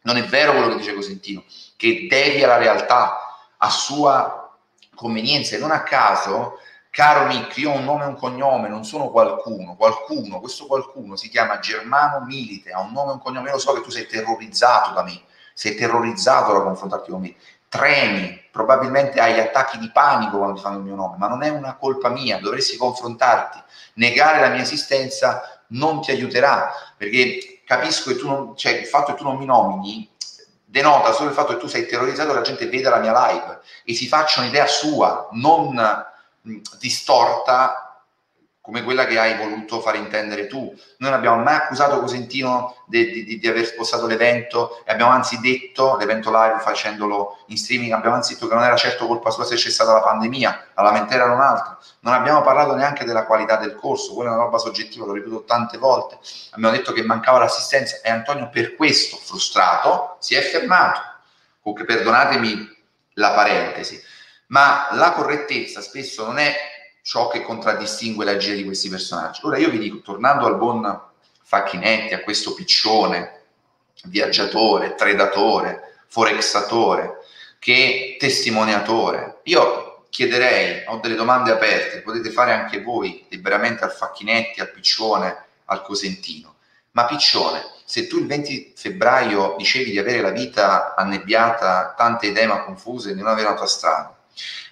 [0.03, 1.43] non è vero quello che dice Cosentino,
[1.75, 3.17] che devia la realtà
[3.57, 4.46] a sua
[4.97, 6.57] convenienza e non a caso,
[6.89, 11.15] caro Nick, io ho un nome e un cognome, non sono qualcuno, qualcuno, questo qualcuno
[11.15, 13.91] si chiama Germano Milite, ha un nome e un cognome, io lo so che tu
[13.91, 15.21] sei terrorizzato da me,
[15.53, 17.35] sei terrorizzato da confrontarti con me,
[17.69, 21.49] tremi, probabilmente hai attacchi di panico quando ti fanno il mio nome, ma non è
[21.49, 23.61] una colpa mia, dovresti confrontarti,
[23.93, 29.11] negare la mia esistenza non ti aiuterà, perché capisco che tu non, cioè il fatto
[29.11, 30.09] che tu non mi nomini
[30.77, 33.59] denota solo il fatto che tu sei terrorizzato e la gente veda la mia live
[33.83, 35.75] e si faccia un'idea sua, non
[36.79, 37.86] distorta
[38.67, 40.57] come quella che hai voluto fare intendere tu.
[40.57, 45.39] Noi non abbiamo mai accusato Cosentino di, di, di aver spostato l'evento e abbiamo anzi
[45.39, 49.45] detto, l'evento live facendolo in streaming, abbiamo anzi detto che non era certo colpa sua
[49.45, 51.79] se c'è stata la pandemia, la lamentela era un'altra.
[52.01, 55.45] Non abbiamo parlato neanche della qualità del corso, quella è una roba soggettiva, l'ho ripetuto
[55.45, 56.17] tante volte.
[56.51, 60.99] Abbiamo detto che mancava l'assistenza e Antonio per questo, frustrato, si è fermato.
[61.63, 62.75] Perdonatemi
[63.13, 64.01] la parentesi,
[64.47, 66.76] ma la correttezza spesso non è
[67.07, 69.39] ciò che contraddistingue la l'agia di questi personaggi.
[69.45, 71.03] Ora io vi dico, tornando al buon
[71.41, 73.43] Facchinetti, a questo piccione,
[74.07, 77.19] viaggiatore, tradatore, forexatore,
[77.59, 84.59] che testimoniatore, io chiederei, ho delle domande aperte, potete fare anche voi liberamente al Facchinetti,
[84.59, 86.55] al piccione, al Cosentino.
[86.91, 92.47] Ma piccione, se tu il 20 febbraio dicevi di avere la vita annebbiata, tante idee
[92.47, 94.13] ma confuse, di non avere la tua strada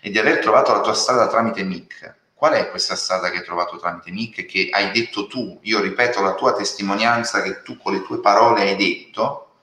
[0.01, 3.43] e di aver trovato la tua strada tramite MIC, qual è questa strada che hai
[3.43, 5.57] trovato tramite Nick che hai detto tu?
[5.63, 9.55] Io ripeto la tua testimonianza che tu con le tue parole hai detto,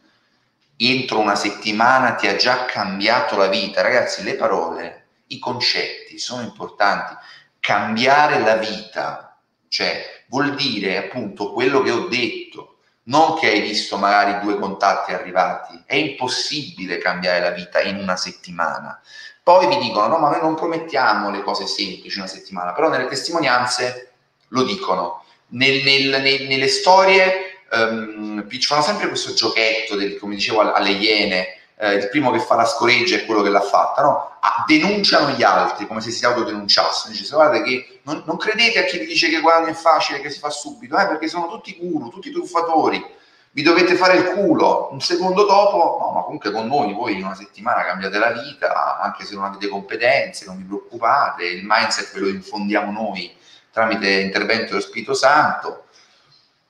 [0.77, 3.83] entro una settimana ti ha già cambiato la vita.
[3.83, 7.15] Ragazzi, le parole, i concetti sono importanti.
[7.61, 13.97] Cambiare la vita, cioè vuol dire appunto quello che ho detto, non che hai visto
[13.97, 15.81] magari due contatti arrivati.
[15.87, 19.01] È impossibile cambiare la vita in una settimana.
[19.43, 23.07] Poi vi dicono, no, ma noi non promettiamo le cose semplici una settimana, però nelle
[23.07, 24.13] testimonianze
[24.49, 25.25] lo dicono.
[25.49, 31.59] Nel, nel, nel, nelle storie um, fanno sempre questo giochetto, del, come dicevo alle iene,
[31.77, 34.37] eh, il primo che fa la scoreggia è quello che l'ha fatta, no?
[34.41, 37.13] ah, denunciano gli altri come se si autodenunciassero.
[37.13, 40.31] Dice, guardate che non, non, credete a chi vi dice che guadagno è facile, che
[40.31, 43.05] si fa subito, eh, perché sono tutti guru, tutti truffatori
[43.55, 47.25] vi dovete fare il culo, un secondo dopo, no, ma comunque con noi voi in
[47.25, 52.15] una settimana cambiate la vita, anche se non avete competenze, non vi preoccupate, il mindset
[52.15, 53.37] ve lo infondiamo noi
[53.71, 55.85] tramite intervento dello Spirito Santo,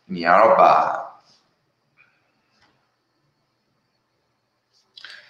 [0.04, 1.06] quindi è roba...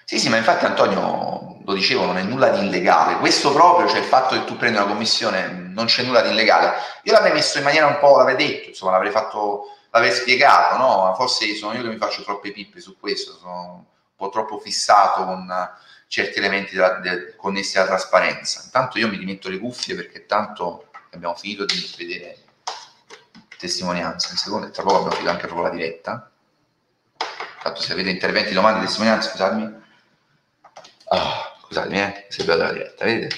[0.05, 3.99] Sì, sì, ma infatti Antonio, lo dicevo, non è nulla di illegale, questo proprio, cioè
[3.99, 6.75] il fatto che tu prendi una commissione, non c'è nulla di illegale.
[7.05, 11.15] Io l'avrei messo in maniera un po', l'avrei detto, insomma, l'avrei fatto l'aver spiegato, no?
[11.15, 13.85] Forse sono io che mi faccio troppe pippe su questo, sono un
[14.17, 15.47] po' troppo fissato con
[16.07, 18.63] certi elementi della, de, connessi alla trasparenza.
[18.65, 22.39] Intanto io mi rimetto le cuffie perché tanto abbiamo finito di vedere
[23.59, 24.31] testimonianza.
[24.31, 26.31] In secondo, tra poco abbiamo finito anche proprio la diretta.
[27.63, 29.81] Tanto se avete interventi, domande, testimonianze, scusatemi.
[31.05, 33.37] Oh, scusatemi, eh, se vedo la diretta, vedete?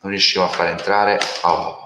[0.00, 1.18] Non riuscivo a far entrare.
[1.42, 1.84] Oh,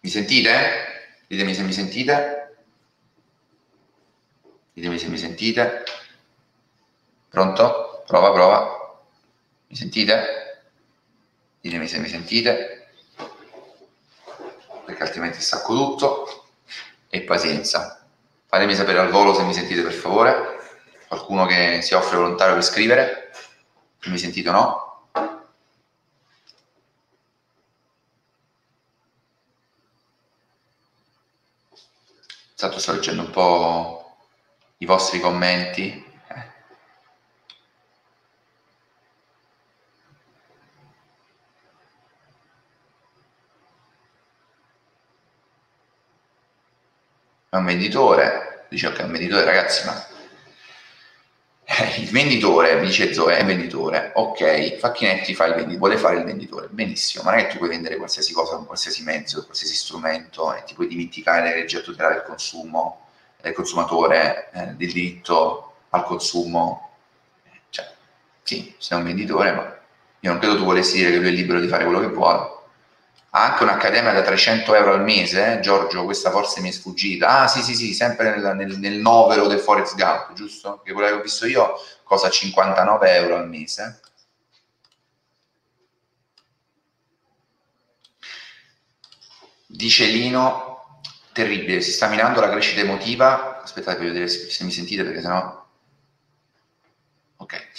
[0.11, 1.23] sentite?
[1.27, 2.59] Ditemi se mi sentite.
[4.73, 5.83] Ditemi se mi sentite.
[7.29, 8.03] Pronto?
[8.05, 8.99] Prova, prova.
[9.67, 10.65] Mi sentite?
[11.61, 12.89] Ditemi se mi sentite.
[14.85, 16.45] Perché altrimenti stacco tutto.
[17.09, 18.05] E pazienza.
[18.47, 20.59] Fatemi sapere al volo se mi sentite per favore.
[21.07, 23.31] Qualcuno che si offre volontario per scrivere.
[23.99, 24.90] Se mi sentite o no.
[32.63, 34.17] Esatto, sto leggendo un po'
[34.77, 36.05] i vostri commenti.
[47.49, 50.10] È un venditore, dice ok, è un venditore ragazzi, ma
[51.99, 56.67] il venditore, dice Zoe, è venditore, ok, Facchinetti fa il venditore, vuole fare il venditore,
[56.69, 60.53] benissimo, ma non è che tu puoi vendere qualsiasi cosa con qualsiasi mezzo, qualsiasi strumento
[60.53, 63.07] e ti puoi dimenticare le leggi a tutela del consumo,
[63.41, 66.89] del consumatore, eh, del diritto al consumo,
[67.69, 67.89] cioè,
[68.43, 69.79] sì, sei un venditore, ma
[70.19, 72.50] io non credo tu volessi dire che lui è libero di fare quello che vuole,
[73.33, 75.59] ha anche un'accademia da 300 euro al mese, eh?
[75.61, 77.41] Giorgio, questa forse mi è sfuggita.
[77.41, 80.81] Ah, sì, sì, sì, sempre nel, nel, nel novero del Forest Gump, giusto?
[80.83, 84.01] Che quello che ho visto io costa 59 euro al mese.
[89.65, 91.01] Dice Lino,
[91.31, 93.61] terribile, si sta minando la crescita emotiva.
[93.61, 95.59] Aspettate, voglio vedere se mi sentite perché sennò...
[97.37, 97.69] Ok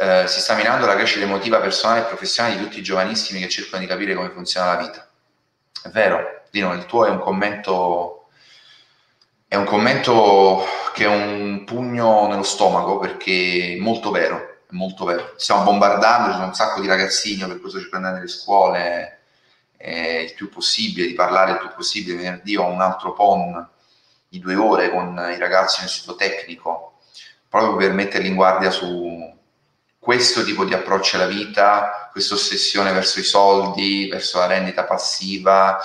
[0.00, 3.50] eh, si sta minando la crescita emotiva personale e professionale di tutti i giovanissimi che
[3.50, 5.06] cercano di capire come funziona la vita.
[5.82, 8.28] È vero, Dino, il tuo è un commento,
[9.46, 15.04] è un commento che è un pugno nello stomaco perché è molto vero, è molto
[15.04, 15.34] vero.
[15.36, 19.20] Stiamo bombardando, ci sono un sacco di ragazzini, per questo cerco di nelle scuole
[19.76, 22.16] eh, il più possibile, di parlare il più possibile.
[22.16, 23.68] Venerdì ho un altro PON
[24.26, 27.00] di due ore con i ragazzi nel sito tecnico,
[27.50, 29.38] proprio per metterli in guardia su
[30.00, 35.78] questo tipo di approccio alla vita questa ossessione verso i soldi, verso la rendita passiva,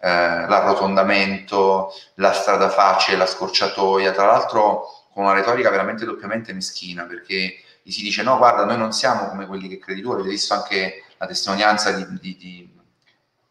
[0.00, 7.04] eh, l'arrotondamento, la strada facile, la scorciatoia, tra l'altro con una retorica veramente doppiamente meschina,
[7.04, 10.28] perché gli si dice no, guarda, noi non siamo come quelli che credi tu, avete
[10.28, 12.70] visto anche la testimonianza di, di, di,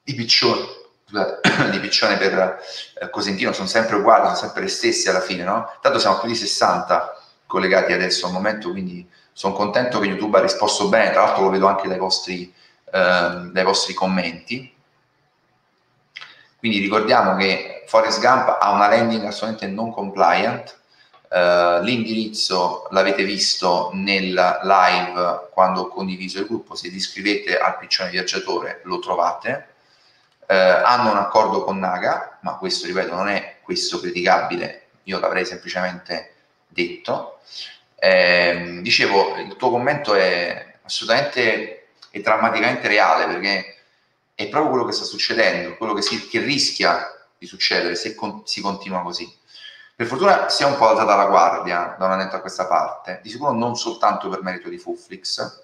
[0.04, 0.62] di Piccione,
[1.72, 2.60] di Piccione per
[3.02, 5.72] eh, Cosentino, sono sempre uguali, sono sempre le stesse alla fine, no?
[5.82, 10.42] Tanto siamo più di 60 collegati adesso al momento, quindi sono contento che YouTube ha
[10.42, 12.54] risposto bene, tra l'altro lo vedo anche dai vostri,
[12.86, 14.74] eh, dai vostri commenti.
[16.58, 20.82] Quindi ricordiamo che Forest Gump ha una landing assolutamente non compliant,
[21.34, 27.80] Uh, l'indirizzo l'avete visto nel live quando ho condiviso il gruppo, se vi iscrivete al
[27.80, 29.70] piccione viaggiatore lo trovate.
[30.42, 30.54] Uh,
[30.84, 36.36] hanno un accordo con Naga, ma questo, ripeto, non è questo criticabile, io l'avrei semplicemente
[36.68, 37.40] detto.
[38.06, 43.78] Eh, dicevo, il tuo commento è assolutamente e drammaticamente reale perché
[44.36, 48.42] è proprio quello che sta succedendo, quello che, si, che rischia di succedere se con,
[48.44, 49.34] si continua così.
[49.96, 53.22] Per fortuna si è un po' alzata la guardia da un annetto a questa parte,
[53.24, 55.62] di sicuro non soltanto per merito di Fuflix,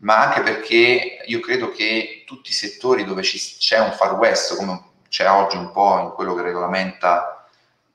[0.00, 4.56] ma anche perché io credo che tutti i settori dove ci, c'è un far west,
[4.56, 7.48] come c'è oggi un po' in quello che regolamenta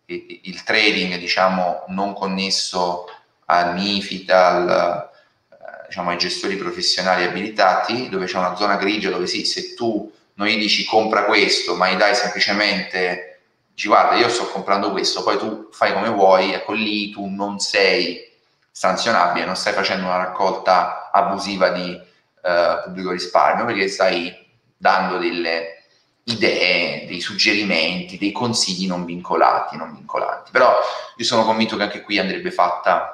[0.06, 3.06] il, il trading, diciamo, non connesso
[3.46, 5.10] al MIFID, al,
[5.52, 10.12] eh, diciamo, ai gestori professionali abilitati, dove c'è una zona grigia dove sì, se tu
[10.36, 13.34] non gli dici compra questo, ma gli dai semplicemente
[13.74, 17.60] dici guarda io sto comprando questo, poi tu fai come vuoi, ecco lì tu non
[17.60, 18.32] sei
[18.70, 24.36] sanzionabile, non stai facendo una raccolta abusiva di eh, pubblico risparmio perché stai
[24.78, 25.84] dando delle
[26.26, 30.52] idee, dei suggerimenti, dei consigli non vincolati, non vincolanti.
[30.52, 30.74] Però
[31.16, 33.12] io sono convinto che anche qui andrebbe fatta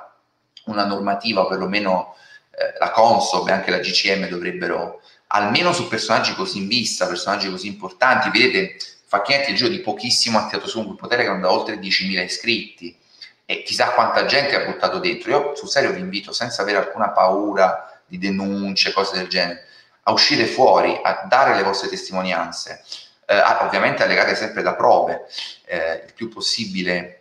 [0.66, 2.16] una normativa, o perlomeno
[2.52, 7.50] eh, la Consob e anche la GCM dovrebbero, almeno su personaggi così in vista, personaggi
[7.50, 8.78] così importanti, vedete,
[9.10, 12.96] Facchinetti il giro di pochissimo ha tirato su un gruppo Telegram da oltre 10.000 iscritti
[13.44, 15.32] e chissà quanta gente ha buttato dentro.
[15.32, 19.66] Io sul serio vi invito, senza avere alcuna paura di denunce, cose del genere,
[20.04, 22.84] a uscire fuori, a dare le vostre testimonianze,
[23.26, 25.26] eh, ovviamente allegate sempre da prove,
[25.66, 27.19] eh, il più possibile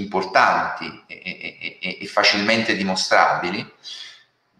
[0.00, 3.72] importanti e, e, e, e facilmente dimostrabili,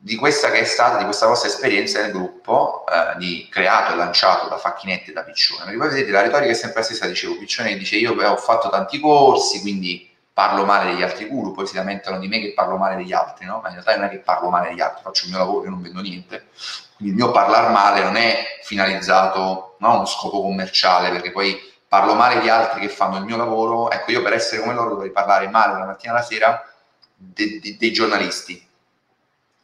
[0.05, 3.97] di questa che è stata, di questa vostra esperienza nel gruppo, eh, di creato e
[3.97, 5.65] lanciato da Facchinetti e da Piccione.
[5.65, 8.37] Perché poi vedete, la retorica è sempre la stessa, dicevo, Piccione dice io beh, ho
[8.37, 12.53] fatto tanti corsi, quindi parlo male degli altri guru, poi si lamentano di me che
[12.53, 13.61] parlo male degli altri, no?
[13.63, 15.71] Ma in realtà non è che parlo male degli altri, faccio il mio lavoro, io
[15.71, 16.49] non vendo niente.
[16.97, 21.59] Quindi il mio parlare male non è finalizzato no, a uno scopo commerciale, perché poi
[21.95, 24.89] parlo male di altri che fanno il mio lavoro, ecco io per essere come loro
[24.91, 26.69] dovrei parlare male dalla mattina alla sera
[27.15, 28.67] de- de- dei giornalisti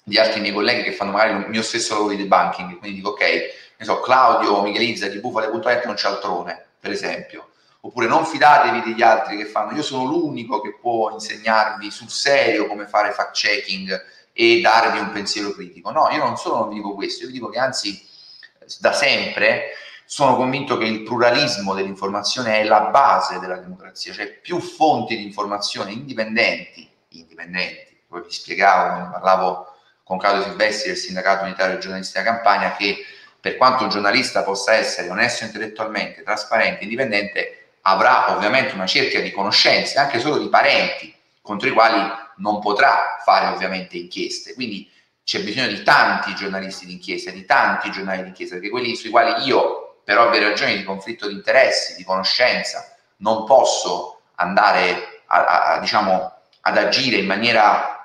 [0.05, 3.11] di altri miei colleghi che fanno magari il mio stesso lavoro di debunking, quindi dico
[3.11, 3.21] ok,
[3.77, 7.49] ne so, Claudio Michelizza di bufale.net non c'è altrone, per esempio,
[7.81, 12.69] oppure non fidatevi degli altri che fanno, io sono l'unico che può insegnarvi sul serio
[12.69, 15.91] come fare fact checking e darvi un pensiero critico.
[15.91, 18.07] No, io non solo non vi dico questo, io vi dico che anzi
[18.79, 19.73] da sempre
[20.13, 25.23] sono convinto che il pluralismo dell'informazione è la base della democrazia, cioè più fonti di
[25.23, 32.19] informazione indipendenti, indipendenti, poi vi spiegavo, ne parlavo con Claudio Silvestri del Sindacato Unitario Giornalisti
[32.19, 33.05] della Campania che
[33.39, 39.31] per quanto un giornalista possa essere onesto intellettualmente, trasparente, indipendente, avrà ovviamente una cerchia di
[39.31, 42.05] conoscenze, anche solo di parenti, contro i quali
[42.39, 44.55] non potrà fare ovviamente inchieste.
[44.55, 44.91] Quindi
[45.23, 49.80] c'è bisogno di tanti giornalisti d'inchiesta, di tanti giornali d'inchiesta, perché quelli sui quali io,
[50.05, 55.79] per ovvie ragioni di conflitto di interessi, di conoscenza, non posso andare a, a, a,
[55.79, 56.33] diciamo,
[56.63, 58.01] ad agire in maniera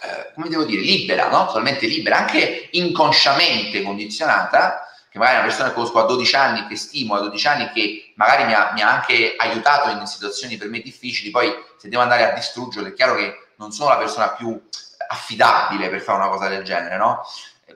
[0.00, 1.46] eh, come devo dire, libera, no?
[1.46, 6.76] totalmente libera, anche inconsciamente condizionata, che magari una persona che conosco a 12 anni, che
[6.76, 10.68] stimo a 12 anni, che magari mi ha, mi ha anche aiutato in situazioni per
[10.68, 14.30] me difficili, poi se devo andare a distruggerlo è chiaro che non sono la persona
[14.30, 14.60] più
[15.08, 17.24] affidabile per fare una cosa del genere, no?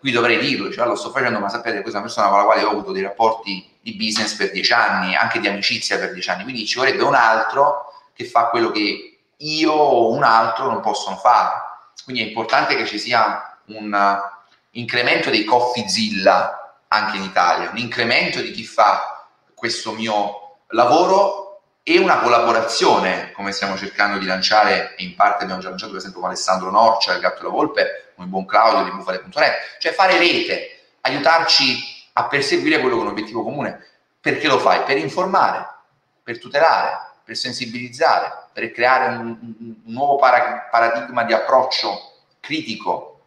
[0.02, 2.44] Qui dovrei dirlo, cioè, lo sto facendo, ma sapete, questa è una persona con la
[2.44, 6.28] quale ho avuto dei rapporti di business per dieci anni, anche di amicizia per dieci
[6.28, 10.80] anni, quindi ci vorrebbe un altro che fa quello che io o un altro non
[10.80, 11.52] possono fare.
[12.02, 14.20] Quindi è importante che ci sia un
[14.70, 22.00] incremento dei coffeezilla anche in Italia, un incremento di chi fa questo mio lavoro e
[22.00, 26.20] una collaborazione, come stiamo cercando di lanciare, e in parte abbiamo già lanciato per esempio
[26.22, 30.18] con Alessandro Norcia, il gatto e la volpe, il buon Claudio di bufale.net, cioè fare
[30.18, 31.78] rete, aiutarci
[32.14, 33.86] a perseguire quello che è un obiettivo comune.
[34.20, 34.82] Perché lo fai?
[34.82, 35.66] Per informare,
[36.22, 43.20] per tutelare, per sensibilizzare, per creare un, un nuovo para- paradigma di approccio critico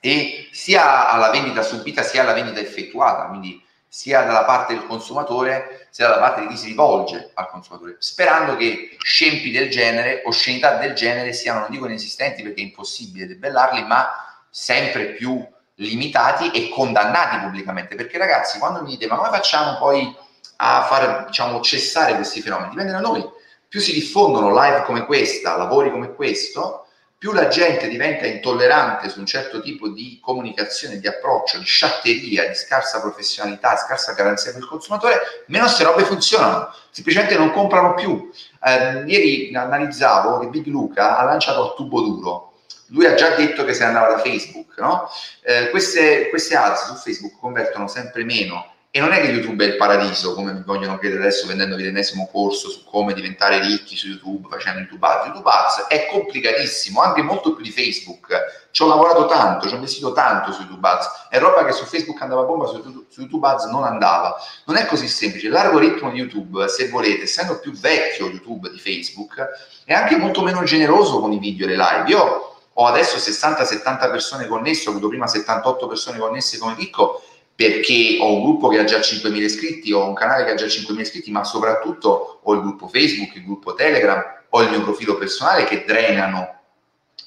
[0.00, 5.88] e sia alla vendita subita sia alla vendita effettuata, quindi sia dalla parte del consumatore
[5.90, 10.76] sia dalla parte di chi si rivolge al consumatore, sperando che scempi del genere, oscenità
[10.76, 14.25] del genere siano, non dico inesistenti perché è impossibile debellarli, ma
[14.58, 17.94] sempre più limitati e condannati pubblicamente.
[17.94, 20.16] Perché ragazzi, quando mi dite ma come facciamo poi
[20.56, 22.70] a far diciamo, cessare questi fenomeni?
[22.70, 23.22] Dipende da noi.
[23.68, 26.86] Più si diffondono live come questa, lavori come questo,
[27.18, 32.48] più la gente diventa intollerante su un certo tipo di comunicazione, di approccio, di sciatteria,
[32.48, 37.92] di scarsa professionalità, scarsa garanzia per il consumatore, meno queste robe funzionano, semplicemente non comprano
[37.92, 38.30] più.
[38.64, 42.52] Eh, ieri analizzavo che Big Luca ha lanciato il tubo duro,
[42.88, 45.08] lui ha già detto che se ne andava da Facebook, no?
[45.42, 49.68] eh, queste, queste ads su Facebook convertono sempre meno e non è che YouTube è
[49.68, 54.06] il paradiso, come mi vogliono credere adesso vendendovi l'ennesimo corso su come diventare ricchi su
[54.06, 55.26] YouTube, facendo YouTube Ads.
[55.26, 58.68] YouTube Ads è complicatissimo, anche molto più di Facebook.
[58.70, 61.26] Ci ho lavorato tanto, ci ho investito tanto su YouTube Ads.
[61.28, 64.34] È roba che su Facebook andava a bomba, su, YouTube Ads non andava.
[64.64, 65.50] Non è così semplice.
[65.50, 69.46] L'algoritmo di YouTube, se volete, essendo più vecchio YouTube di Facebook,
[69.84, 72.08] è anche molto meno generoso con i video e le live.
[72.08, 77.22] Io ho adesso 60-70 persone connesse, ho avuto prima 78 persone connesse come picco,
[77.54, 80.66] perché ho un gruppo che ha già 5.000 iscritti, ho un canale che ha già
[80.66, 85.16] 5.000 iscritti, ma soprattutto ho il gruppo Facebook, il gruppo Telegram, ho il mio profilo
[85.16, 86.60] personale che drenano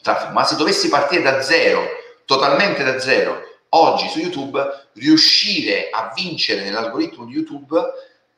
[0.04, 0.32] traffico.
[0.34, 1.84] Ma se dovessi partire da zero,
[2.26, 4.62] totalmente da zero, oggi su YouTube,
[4.94, 7.82] riuscire a vincere nell'algoritmo di YouTube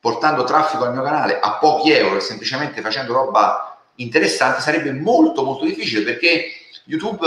[0.00, 5.44] portando traffico al mio canale a pochi euro e semplicemente facendo roba interessante sarebbe molto
[5.44, 7.26] molto difficile perché YouTube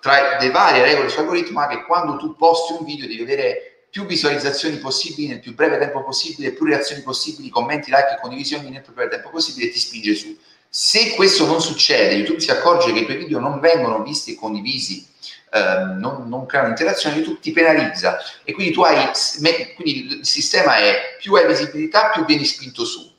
[0.00, 3.22] tra le varie regole del suo algoritmo ha che quando tu posti un video devi
[3.22, 8.20] avere più visualizzazioni possibili nel più breve tempo possibile, più reazioni possibili, commenti, like e
[8.20, 10.36] condivisioni nel più breve tempo possibile e ti spinge su.
[10.68, 14.34] Se questo non succede, YouTube si accorge che i tuoi video non vengono visti e
[14.34, 15.06] condivisi,
[15.50, 19.10] ehm, non, non, creano interazione, YouTube ti penalizza e quindi tu hai,
[19.74, 23.10] quindi il sistema è più hai visibilità, più vieni spinto su,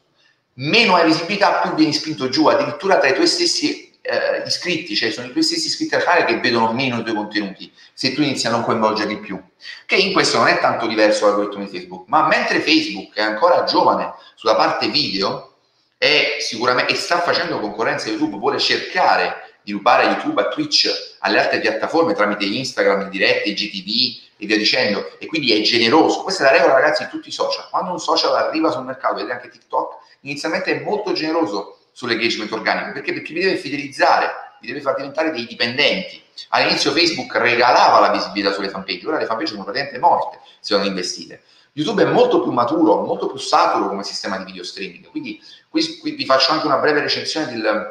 [0.55, 5.11] meno hai visibilità, più vieni spinto giù, addirittura tra i tuoi stessi eh, iscritti, cioè
[5.11, 8.21] sono i tuoi stessi iscritti al canale che vedono meno i tuoi contenuti, se tu
[8.21, 9.39] inizi a non coinvolgerli più.
[9.85, 13.63] Che in questo non è tanto diverso dall'algoritmo di Facebook, ma mentre Facebook è ancora
[13.65, 15.55] giovane sulla parte video
[15.97, 20.47] e sicuramente e sta facendo concorrenza a YouTube, vuole cercare di rubare a YouTube, a
[20.47, 20.89] Twitch,
[21.19, 26.21] alle altre piattaforme tramite Instagram, dirette, GTV e via dicendo, e quindi è generoso.
[26.21, 27.67] Questa è la regola, ragazzi, di tutti i social.
[27.69, 32.91] Quando un social arriva sul mercato, vedete anche TikTok, inizialmente è molto generoso sull'engagement organico.
[32.91, 33.11] Perché?
[33.11, 34.29] Perché vi deve fidelizzare,
[34.61, 36.21] vi deve far diventare dei dipendenti.
[36.49, 40.85] All'inizio Facebook regalava la visibilità sulle fanpage, ora le fanpage sono praticamente morte se non
[40.85, 41.41] investite.
[41.73, 45.09] YouTube è molto più maturo, molto più saturo come sistema di video streaming.
[45.09, 47.87] Quindi qui, qui vi faccio anche una breve recensione del,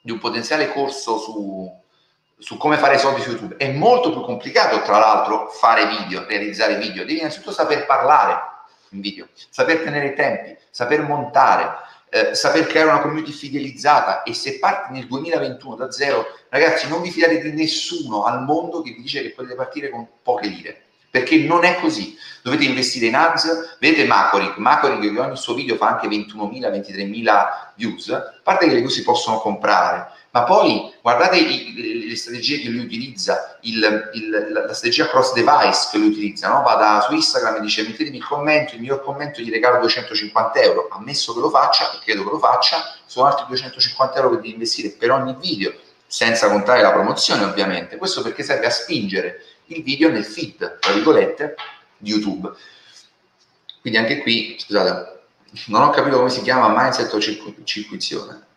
[0.00, 1.70] di un potenziale corso su,
[2.38, 3.56] su come fare soldi su YouTube.
[3.56, 7.04] È molto più complicato, tra l'altro, fare video, realizzare video.
[7.04, 8.40] Devi innanzitutto saper parlare
[8.92, 14.34] in video, saper tenere i tempi, saper montare, eh, saper creare una community fidelizzata e
[14.34, 18.90] se parti nel 2021 da zero, ragazzi, non vi fidate di nessuno al mondo che
[18.90, 20.81] vi dice che potete partire con poche lire,
[21.12, 22.16] perché non è così.
[22.40, 27.46] Dovete investire in ads, vedete Macoring, Macoring che ogni suo video fa anche 21.000, 23.000
[27.76, 32.60] views, a parte che le views si possono comprare, ma poi guardate i, le strategie
[32.60, 36.62] che lui utilizza, il, il, la strategia cross device che lui utilizza, no?
[36.62, 40.88] va su Instagram e dice mettetemi il commento, il miglior commento gli regalo 250 euro,
[40.90, 44.52] ammesso che lo faccia, e credo che lo faccia, sono altri 250 euro che devi
[44.52, 45.74] investire per ogni video,
[46.06, 50.92] senza contare la promozione ovviamente, questo perché serve a spingere il video nel feed, tra
[50.92, 51.54] virgolette,
[51.96, 52.50] di YouTube.
[53.80, 55.20] Quindi anche qui, scusate,
[55.66, 58.50] non ho capito come si chiama mindset o circuizione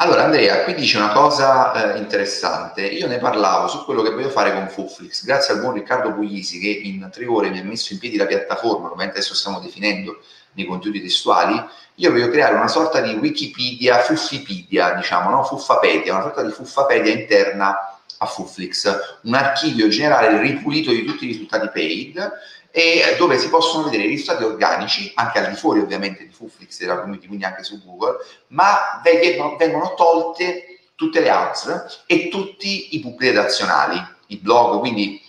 [0.00, 4.28] allora Andrea, qui dice una cosa eh, interessante, io ne parlavo su quello che voglio
[4.28, 7.92] fare con Fuflix, grazie al buon Riccardo Puglisi che in tre ore mi ha messo
[7.92, 10.20] in piedi la piattaforma, come adesso stiamo definendo
[10.52, 11.60] nei contenuti testuali,
[11.96, 15.42] io voglio creare una sorta di Wikipedia, Fuffipedia, diciamo, no?
[15.42, 21.28] Fuffapedia, una sorta di Fuffapedia interna a Fuflix, un archivio generale ripulito di tutti i
[21.28, 22.32] risultati paid
[22.70, 26.80] e dove si possono vedere i risultati organici, anche al di fuori ovviamente di Fuflix
[26.80, 32.28] e della community, quindi anche su Google, ma vengono, vengono tolte tutte le ads e
[32.28, 35.22] tutti i pubblici redazionali, i blog, quindi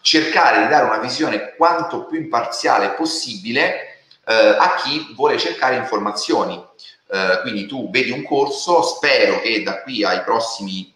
[0.00, 6.60] cercare di dare una visione quanto più imparziale possibile eh, a chi vuole cercare informazioni.
[7.08, 10.91] Eh, quindi tu vedi un corso, spero che da qui ai prossimi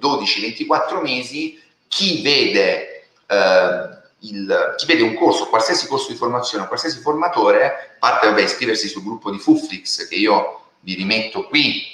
[0.00, 7.00] 12-24 mesi chi vede eh, il, chi vede un corso, qualsiasi corso di formazione, qualsiasi
[7.00, 11.92] formatore, parte vabbè iscriversi sul gruppo di Fuflix che io vi rimetto qui.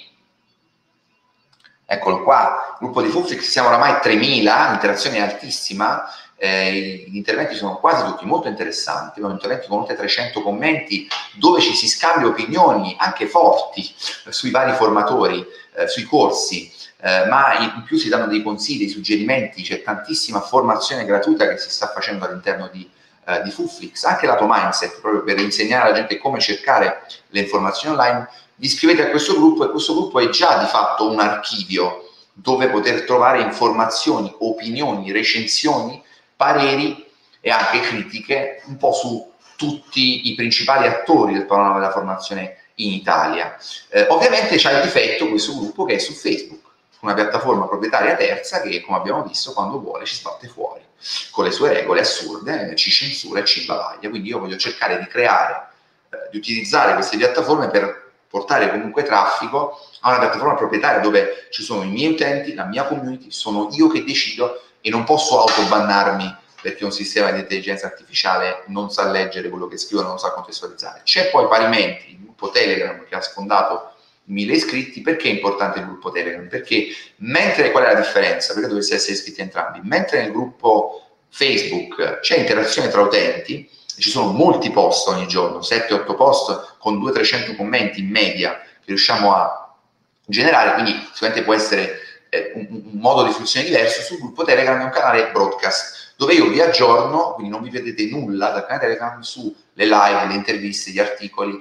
[1.84, 6.04] Eccolo qua, gruppo di Fuflix, siamo oramai 3.000, l'interazione è altissima,
[6.36, 11.60] eh, gli interventi sono quasi tutti molto interessanti, abbiamo interventi con oltre 300 commenti dove
[11.60, 13.92] ci si scambia opinioni anche forti
[14.24, 16.72] eh, sui vari formatori, eh, sui corsi,
[17.02, 21.58] eh, ma in più si danno dei consigli, dei suggerimenti, c'è tantissima formazione gratuita che
[21.58, 22.88] si sta facendo all'interno di,
[23.26, 27.94] eh, di Fuflix, anche lato mindset, proprio per insegnare alla gente come cercare le informazioni
[27.96, 32.10] online, vi iscrivete a questo gruppo e questo gruppo è già di fatto un archivio
[32.32, 36.02] dove poter trovare informazioni, opinioni, recensioni
[36.36, 37.06] pareri
[37.40, 42.92] e anche critiche un po' su tutti i principali attori del panorama della formazione in
[42.92, 43.56] Italia.
[43.88, 46.59] Eh, ovviamente c'è il difetto questo gruppo che è su Facebook,
[47.00, 50.82] una piattaforma proprietaria terza che, come abbiamo visto, quando vuole ci sbatte fuori,
[51.30, 54.08] con le sue regole assurde, ci censura e ci imbavaglia.
[54.08, 55.68] Quindi io voglio cercare di creare,
[56.10, 61.62] eh, di utilizzare queste piattaforme per portare comunque traffico a una piattaforma proprietaria dove ci
[61.62, 66.38] sono i miei utenti, la mia community, sono io che decido e non posso autobannarmi
[66.62, 71.00] perché un sistema di intelligenza artificiale non sa leggere quello che scrivo, non sa contestualizzare.
[71.04, 73.89] C'è poi parimenti il gruppo Telegram che ha sfondato
[74.30, 75.00] mille iscritti.
[75.00, 76.48] Perché è importante il gruppo Telegram?
[76.48, 78.52] Perché mentre, qual è la differenza?
[78.52, 79.80] Perché dovreste essere iscritti entrambi?
[79.82, 83.68] Mentre nel gruppo Facebook c'è interazione tra utenti,
[83.98, 89.34] ci sono molti post ogni giorno, 7-8 post con 200-300 commenti in media che riusciamo
[89.34, 89.76] a
[90.24, 91.98] generare, quindi sicuramente può essere
[92.30, 96.34] eh, un, un, modo di funzione diverso, sul gruppo Telegram è un canale broadcast, dove
[96.34, 100.90] io vi aggiorno, quindi non vi vedete nulla dal canale Telegram sulle live, le interviste,
[100.92, 101.58] gli articoli,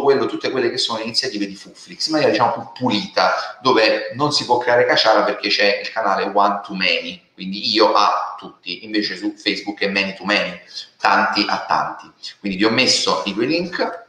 [0.00, 4.32] quello, tutte quelle che sono iniziative di Fuflix, in maniera diciamo più pulita, dove non
[4.32, 8.84] si può creare caciara perché c'è il canale one to many, quindi io a tutti,
[8.84, 10.58] invece su Facebook è many to many,
[10.98, 12.10] tanti a tanti.
[12.40, 14.06] Quindi vi ho messo i due link,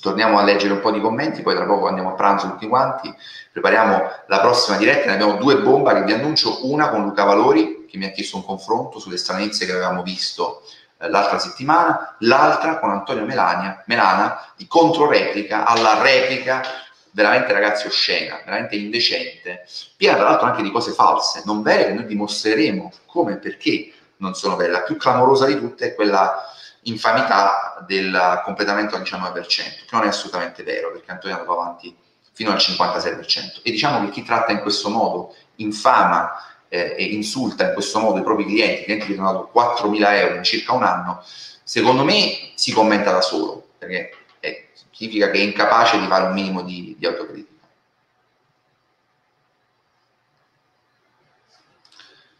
[0.00, 3.14] torniamo a leggere un po' di commenti, poi tra poco andiamo a pranzo tutti quanti,
[3.52, 7.86] prepariamo la prossima diretta, ne abbiamo due bomba che vi annuncio, una con Luca Valori
[7.88, 10.62] che mi ha chiesto un confronto sulle stranezze che avevamo visto
[11.08, 16.62] l'altra settimana, l'altra con Antonio Melania, Melana di controreplica alla replica
[17.12, 21.92] veramente ragazzi oscena, veramente indecente, piena tra l'altro anche di cose false, non vere che
[21.92, 24.72] noi dimostreremo come e perché non sono vere.
[24.72, 26.34] La più clamorosa di tutte è quella
[26.82, 31.94] infamità del completamento al 19%, che non è assolutamente vero, perché Antonio è andato avanti
[32.32, 33.60] fino al 56%.
[33.62, 36.32] E diciamo che chi tratta in questo modo, infama
[36.72, 40.36] eh, e insulta in questo modo i propri clienti, clienti che hanno dato 4.000 euro
[40.36, 41.22] in circa un anno,
[41.62, 46.32] secondo me si commenta da solo, perché eh, significa che è incapace di fare un
[46.32, 47.50] minimo di, di autocritica.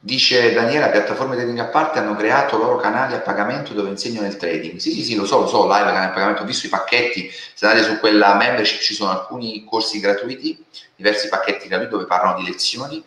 [0.05, 4.37] Dice Daniela, piattaforme trading a parte hanno creato loro canali a pagamento dove insegnano il
[4.37, 4.79] trading.
[4.79, 7.31] Sì, sì, sì, lo so, lo so, live canale a pagamento, ho visto i pacchetti,
[7.55, 10.65] se andate su quella membership ci sono alcuni corsi gratuiti,
[10.97, 13.05] diversi pacchetti gratuiti dove parlano di lezioni,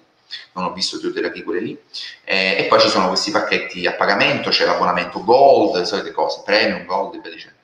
[0.53, 1.79] non ho visto tutte le quelle lì,
[2.23, 6.41] eh, e poi ci sono questi pacchetti a pagamento, c'è l'abbonamento gold, le solite cose,
[6.45, 7.57] premium, gold e via dicendo.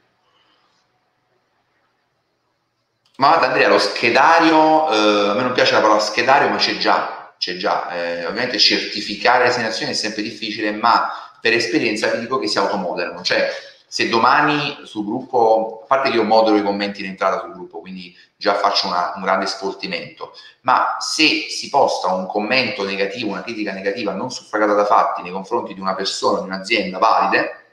[3.17, 7.33] Ma Andrea, lo schedario, eh, a me non piace la parola schedario, ma c'è già,
[7.37, 12.39] c'è già, eh, ovviamente certificare le segnalazioni è sempre difficile, ma per esperienza vi dico
[12.39, 13.51] che si automoderano, cioè
[13.91, 17.81] se domani sul gruppo, a parte che io modero i commenti in entrata sul gruppo,
[17.81, 23.43] quindi già faccio una, un grande sportimento, ma se si posta un commento negativo, una
[23.43, 27.65] critica negativa non suffragata da fatti nei confronti di una persona, di un'azienda valide,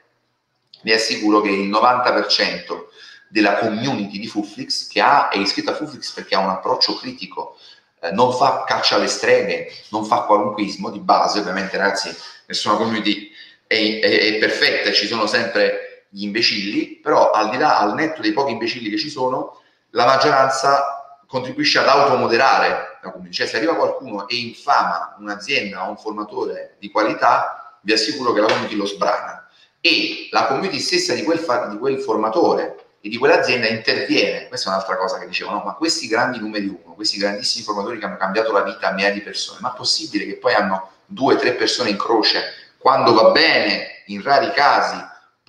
[0.81, 2.87] vi assicuro che il 90%
[3.29, 7.55] della community di Fuflix che ha, è iscritto a Fuflix perché ha un approccio critico
[8.01, 12.13] eh, non fa caccia alle streghe, non fa qualunquismo di base, ovviamente ragazzi,
[12.45, 13.31] nessuna community
[13.65, 18.21] è, è, è perfetta, ci sono sempre gli imbecilli, però al di là, al netto
[18.21, 23.57] dei pochi imbecilli che ci sono, la maggioranza contribuisce ad automoderare la community, cioè se
[23.57, 28.75] arriva qualcuno e infama un'azienda o un formatore di qualità, vi assicuro che la community
[28.75, 29.47] lo sbrana.
[29.81, 34.47] E la community stessa di quel, fa- di quel formatore e di quell'azienda interviene.
[34.47, 38.05] Questa è un'altra cosa che dicevano, ma questi grandi numeri uno, questi grandissimi formatori che
[38.05, 41.35] hanno cambiato la vita a migliaia di persone, ma è possibile che poi hanno due
[41.35, 42.43] o tre persone in croce,
[42.77, 44.97] quando va bene, in rari casi,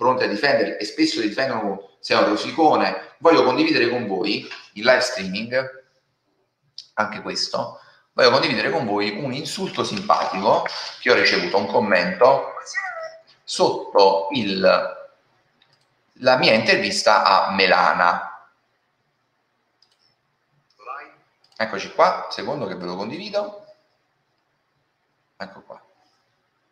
[0.01, 3.13] pronti a difendere e spesso difendono se è un rosicone.
[3.19, 5.83] Voglio condividere con voi il live streaming,
[6.95, 7.79] anche questo,
[8.13, 10.65] voglio condividere con voi un insulto simpatico
[10.99, 12.53] che ho ricevuto, un commento
[13.43, 14.99] sotto il
[16.13, 18.49] la mia intervista a Melana.
[21.57, 23.65] Eccoci qua, secondo che ve lo condivido.
[25.37, 25.81] Ecco qua.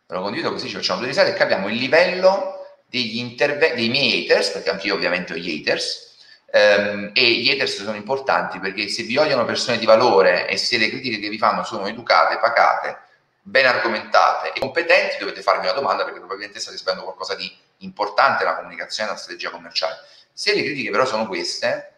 [0.07, 2.58] Ve lo condivido così ci facciamo due risate e capiamo il livello
[2.89, 6.17] degli interventi dei miei haters, perché anche io ovviamente ho gli haters,
[6.51, 10.77] ehm, e gli haters sono importanti perché se vi odiano persone di valore e se
[10.77, 12.97] le critiche che vi fanno sono educate, pacate,
[13.41, 18.43] ben argomentate e competenti, dovete farvi una domanda perché probabilmente state sbagliando qualcosa di importante
[18.43, 19.97] nella comunicazione e nella strategia commerciale.
[20.33, 21.93] Se le critiche però sono queste,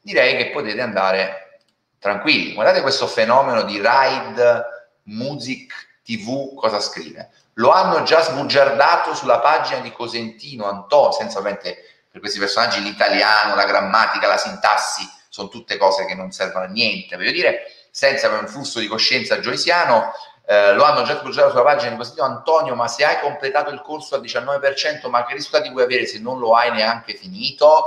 [0.00, 1.60] direi che potete andare
[1.98, 2.54] tranquilli.
[2.54, 4.64] Guardate questo fenomeno di ride,
[5.04, 7.30] music, tv, cosa scrive.
[7.58, 11.76] Lo hanno già sbugiardato sulla pagina di Cosentino, Antonio, senza ovviamente
[12.10, 16.68] per questi personaggi l'italiano, la grammatica, la sintassi, sono tutte cose che non servono a
[16.68, 17.16] niente.
[17.16, 20.12] Voglio dire, senza un flusso di coscienza joysiano,
[20.46, 23.82] eh, lo hanno già sbugiardato sulla pagina di Cosentino, Antonio, ma se hai completato il
[23.82, 27.84] corso al 19%, ma che risultati vuoi avere se non lo hai neanche finito?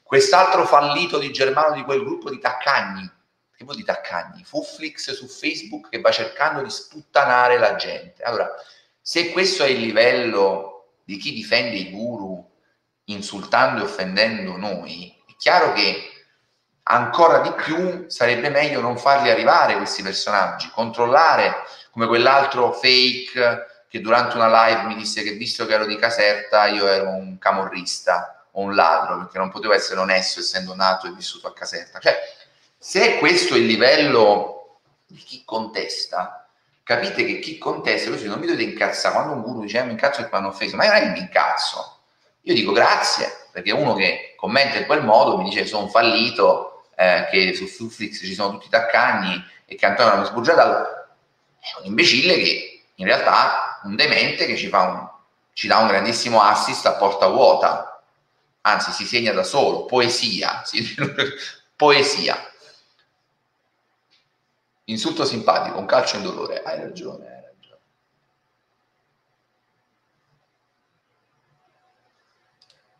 [0.00, 3.10] Quest'altro fallito di Germano di quel gruppo di taccagni,
[3.56, 4.44] che vuol dire taccagni?
[4.44, 8.22] Fuflix su Facebook che va cercando di sputtanare la gente.
[8.22, 8.48] Allora,
[9.08, 12.44] se questo è il livello di chi difende i guru
[13.04, 16.10] insultando e offendendo noi, è chiaro che
[16.82, 21.54] ancora di più sarebbe meglio non farli arrivare questi personaggi, controllare
[21.92, 26.66] come quell'altro fake che durante una live mi disse che visto che ero di Caserta
[26.66, 31.12] io ero un camorrista o un ladro perché non potevo essere onesto essendo nato e
[31.12, 32.00] vissuto a Caserta.
[32.00, 32.18] Cioè,
[32.76, 36.45] se questo è il livello di chi contesta,
[36.86, 39.90] capite che chi contesta, così non mi dovete incazzare, quando un guru dice eh, mi
[39.90, 41.98] incazzo e mi hanno offeso, ma non è che mi incazzo,
[42.42, 47.26] io dico grazie, perché uno che commenta in quel modo mi dice sono fallito, eh,
[47.28, 51.08] che su Netflix ci sono tutti i taccagni e che Antonio non mi sbugiata,
[51.58, 55.08] è un imbecille che in realtà un demente che ci, fa un,
[55.54, 58.00] ci dà un grandissimo assist a porta vuota,
[58.60, 60.94] anzi si segna da solo, poesia, si,
[61.74, 62.38] poesia.
[64.88, 67.80] Insulto simpatico, un calcio in dolore, hai ragione, hai ragione.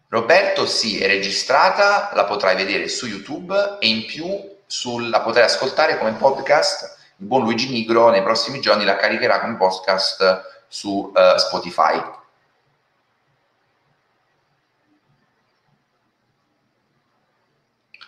[0.08, 4.26] Roberto sì, è registrata, la potrai vedere su YouTube e in più
[4.66, 6.98] sul, la potrai ascoltare come podcast.
[7.18, 12.02] Il buon Luigi Nigro nei prossimi giorni la caricherà come podcast su uh, Spotify.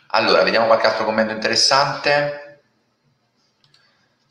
[0.08, 2.47] Allora, vediamo qualche altro commento interessante.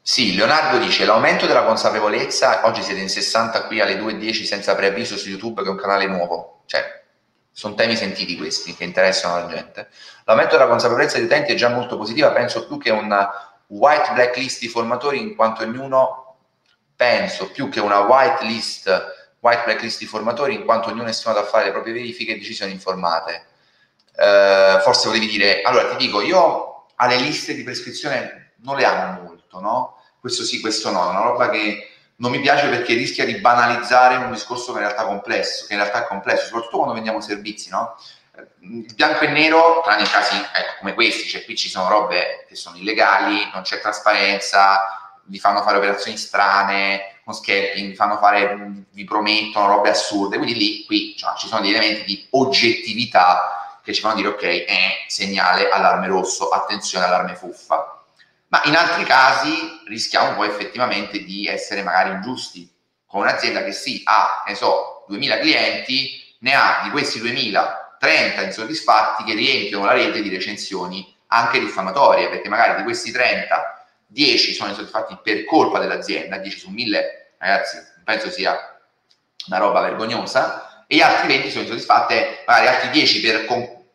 [0.09, 5.17] Sì, Leonardo dice l'aumento della consapevolezza, oggi siete in 60 qui alle 2.10 senza preavviso
[5.17, 7.03] su YouTube che è un canale nuovo, cioè
[7.51, 9.89] sono temi sentiti questi che interessano la gente.
[10.23, 13.29] L'aumento della consapevolezza degli utenti è già molto positiva, penso più che una
[13.67, 16.37] white blacklist di formatori in quanto ognuno,
[16.95, 18.87] penso più che una white list,
[19.41, 22.37] white blacklist di formatori in quanto ognuno è stimato a fare le proprie verifiche e
[22.37, 23.45] decisioni informate.
[24.15, 29.21] Uh, forse volevi dire, allora ti dico, io alle liste di prescrizione non le amo
[29.21, 29.96] molto, no?
[30.19, 34.15] Questo sì, questo no, è una roba che non mi piace perché rischia di banalizzare
[34.17, 37.21] un discorso che in realtà è complesso, che in realtà è complesso, soprattutto quando vendiamo
[37.21, 37.95] servizi, no?
[38.59, 42.45] Il bianco e nero, tranne i casi ecco, come questi, cioè qui ci sono robe
[42.47, 48.17] che sono illegali, non c'è trasparenza, vi fanno fare operazioni strane, con scalping, vi fanno
[48.17, 53.79] fare, vi promettono robe assurde, quindi lì, qui cioè, ci sono degli elementi di oggettività
[53.83, 54.67] che ci fanno dire ok, eh,
[55.07, 57.96] segnale, allarme rosso, attenzione, allarme fuffa
[58.47, 62.69] ma in altri casi rischiamo poi effettivamente di essere magari ingiusti.
[63.05, 68.41] Con un'azienda che sì ha, ne so, 2000 clienti, ne ha di questi 2000 30
[68.43, 73.77] insoddisfatti che riempiono la rete di recensioni anche diffamatorie, perché magari di questi 30
[74.07, 78.57] 10 sono insoddisfatti per colpa dell'azienda, 10 su 1000, ragazzi, penso sia
[79.47, 83.45] una roba vergognosa, e gli altri 20 sono insoddisfatti, magari altri 10 per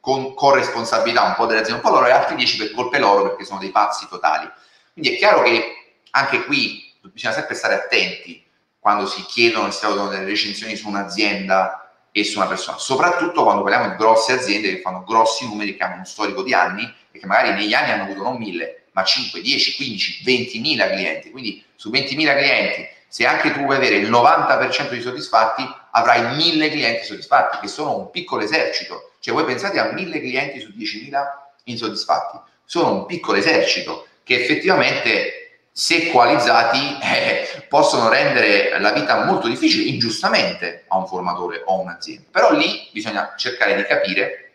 [0.03, 3.23] con, corresponsabilità un po' delle aziende, un po' loro, e altri 10 per colpe loro
[3.23, 4.51] perché sono dei pazzi totali.
[4.93, 8.45] Quindi è chiaro che anche qui bisogna sempre stare attenti
[8.81, 13.45] quando si chiedono e si chiedono delle recensioni su un'azienda e su una persona, soprattutto
[13.45, 16.83] quando parliamo di grosse aziende che fanno grossi numeri, che hanno uno storico di anni
[17.13, 20.89] e che magari negli anni hanno avuto non 1000, ma 5, 10, 15, 20 mila
[20.89, 21.31] clienti.
[21.31, 25.63] Quindi su 20 mila clienti, se anche tu vuoi avere il 90% di soddisfatti,
[25.93, 30.59] avrai 1000 clienti soddisfatti, che sono un piccolo esercito cioè voi pensate a 1000 clienti
[30.59, 31.25] su 10.000
[31.65, 39.47] insoddisfatti, sono un piccolo esercito che effettivamente se coalizzati eh, possono rendere la vita molto
[39.47, 42.27] difficile ingiustamente a un formatore o a un'azienda.
[42.33, 44.51] Però lì bisogna cercare di capire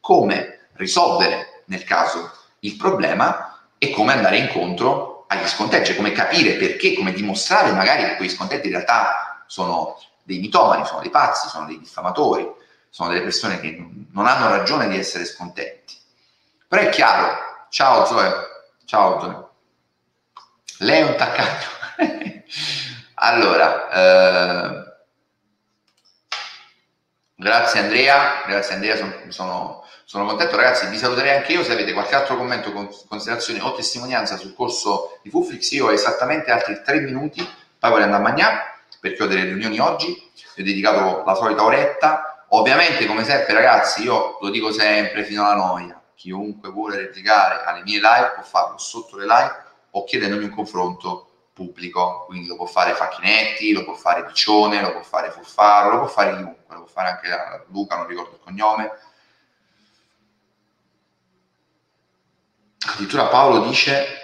[0.00, 6.56] come risolvere nel caso il problema e come andare incontro agli scontenti, cioè come capire
[6.56, 11.48] perché, come dimostrare magari che quegli scontenti in realtà sono dei mitomani, sono dei pazzi,
[11.48, 12.50] sono dei diffamatori,
[12.88, 13.76] sono delle persone che
[14.10, 15.94] non hanno ragione di essere scontenti.
[16.66, 18.32] Però è chiaro, ciao Zoe,
[18.86, 19.46] ciao Zoe,
[20.78, 21.72] lei è un taccagno.
[23.16, 24.96] allora, eh,
[27.36, 31.92] grazie Andrea, grazie Andrea, sono, sono, Sono contento ragazzi, vi saluterei anche io se avete
[31.92, 32.72] qualche altro commento,
[33.08, 37.46] considerazione o testimonianza sul corso di Fuflix, io ho esattamente altri tre minuti,
[37.78, 38.73] poi voglio andare a mangiare
[39.04, 40.14] perché ho delle riunioni oggi,
[40.54, 45.44] vi ho dedicato la solita oretta, ovviamente come sempre ragazzi io lo dico sempre fino
[45.44, 50.44] alla noia, chiunque vuole replicare alle mie live può farlo sotto le live o chiedendomi
[50.44, 55.30] un confronto pubblico, quindi lo può fare Facchinetti, lo può fare Piccione, lo può fare
[55.30, 58.90] Fuffaro, lo può fare chiunque, lo può fare anche Luca, non ricordo il cognome,
[62.86, 64.22] addirittura Paolo dice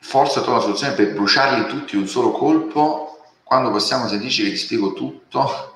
[0.00, 3.05] forse trovo una soluzione per bruciarli tutti un solo colpo
[3.46, 5.74] quando possiamo sentirci che ti spiego tutto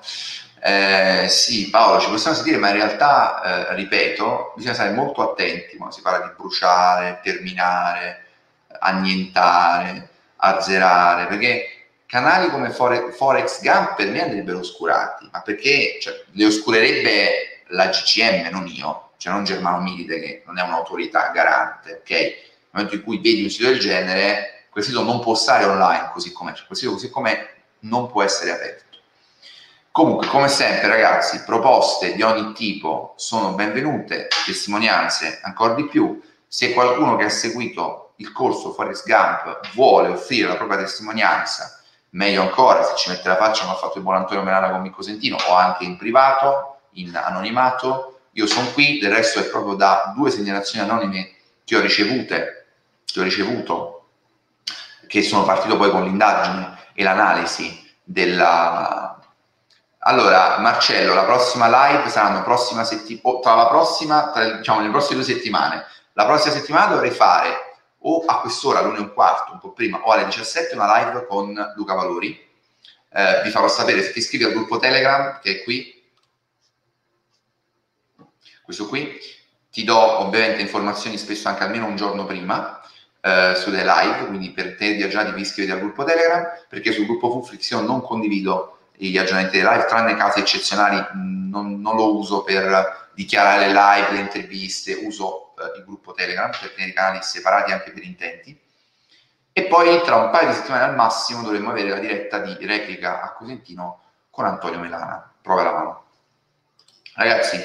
[0.61, 5.77] eh, sì Paolo ci possiamo sentire ma in realtà eh, ripeto bisogna stare molto attenti
[5.77, 8.25] quando si parla di bruciare terminare
[8.79, 16.45] annientare azzerare perché canali come Forex Gump per me andrebbero oscurati ma perché cioè, le
[16.45, 22.09] oscurerebbe la GCM non io cioè non Germano Milite che non è un'autorità garante, ok?
[22.09, 22.35] Nel
[22.71, 26.31] momento in cui vedi un sito del genere, quel sito non può stare online così
[26.31, 27.50] com'è, cioè quel sito così com'è
[27.81, 28.89] non può essere aperto.
[29.91, 36.21] Comunque, come sempre, ragazzi, proposte di ogni tipo sono benvenute, testimonianze ancora di più.
[36.47, 42.41] Se qualcuno che ha seguito il corso Forest Gump vuole offrire la propria testimonianza, meglio
[42.41, 45.01] ancora se ci mette la faccia come ha fatto il buon Antonio Melana con Micco
[45.01, 50.13] Sentino o anche in privato, in anonimato, io sono qui, del resto è proprio da
[50.15, 51.33] due segnalazioni anonime
[51.65, 52.67] che ho ricevute,
[53.03, 54.05] che ho ricevuto,
[55.07, 59.17] che sono partito poi con l'indagine e l'analisi della...
[60.03, 65.23] Allora, Marcello, la prossima live saranno prossima settimana, tra la prossima, tra, diciamo, nelle prossime
[65.23, 65.85] due settimane.
[66.13, 69.73] La prossima settimana dovrei fare o a quest'ora, alle 1 e un quarto, un po'
[69.73, 72.49] prima, o alle 17, una live con Luca Valori.
[73.13, 76.03] Eh, vi farò sapere se ti iscrivi al gruppo Telegram, che è qui,
[78.63, 79.19] questo qui.
[79.71, 82.80] Ti do ovviamente informazioni spesso anche almeno un giorno prima
[83.21, 87.05] eh, sulle live, quindi per te di aggiornati vi iscrivete al gruppo Telegram, perché sul
[87.05, 92.17] gruppo Fuflix io non condivido gli aggiornamenti delle live, tranne casi eccezionali non, non, lo
[92.17, 96.93] uso per dichiarare le live, le interviste, uso eh, il gruppo Telegram per tenere i
[96.93, 98.59] canali separati anche per intenti.
[99.53, 103.21] E poi tra un paio di settimane al massimo dovremmo avere la diretta di replica
[103.21, 105.33] a Cosentino con Antonio Melana.
[105.41, 106.05] Prova la mano.
[107.15, 107.59] Ragazzi,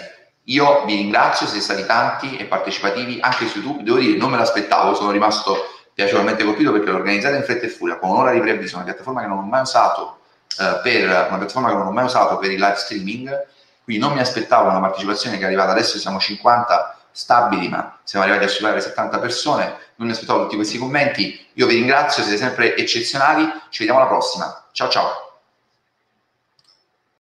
[0.49, 3.83] io vi ringrazio, siete stati tanti e partecipativi anche su YouTube.
[3.83, 7.69] Devo dire, non me l'aspettavo, sono rimasto piacevolmente colpito perché l'ho organizzata in fretta e
[7.69, 10.19] furia con un'ora di preavviso, una piattaforma che non ho mai usato
[10.61, 13.47] eh, per una piattaforma che non ho mai usato per il live streaming.
[13.83, 18.25] Quindi non mi aspettavo una partecipazione che è arrivata adesso, siamo 50 stabili, ma siamo
[18.25, 19.65] arrivati a superare 70 persone.
[19.97, 21.49] Non mi aspettavo tutti questi commenti.
[21.55, 23.45] Io vi ringrazio, siete sempre eccezionali.
[23.71, 24.65] Ci vediamo alla prossima.
[24.73, 25.26] Ciao ciao.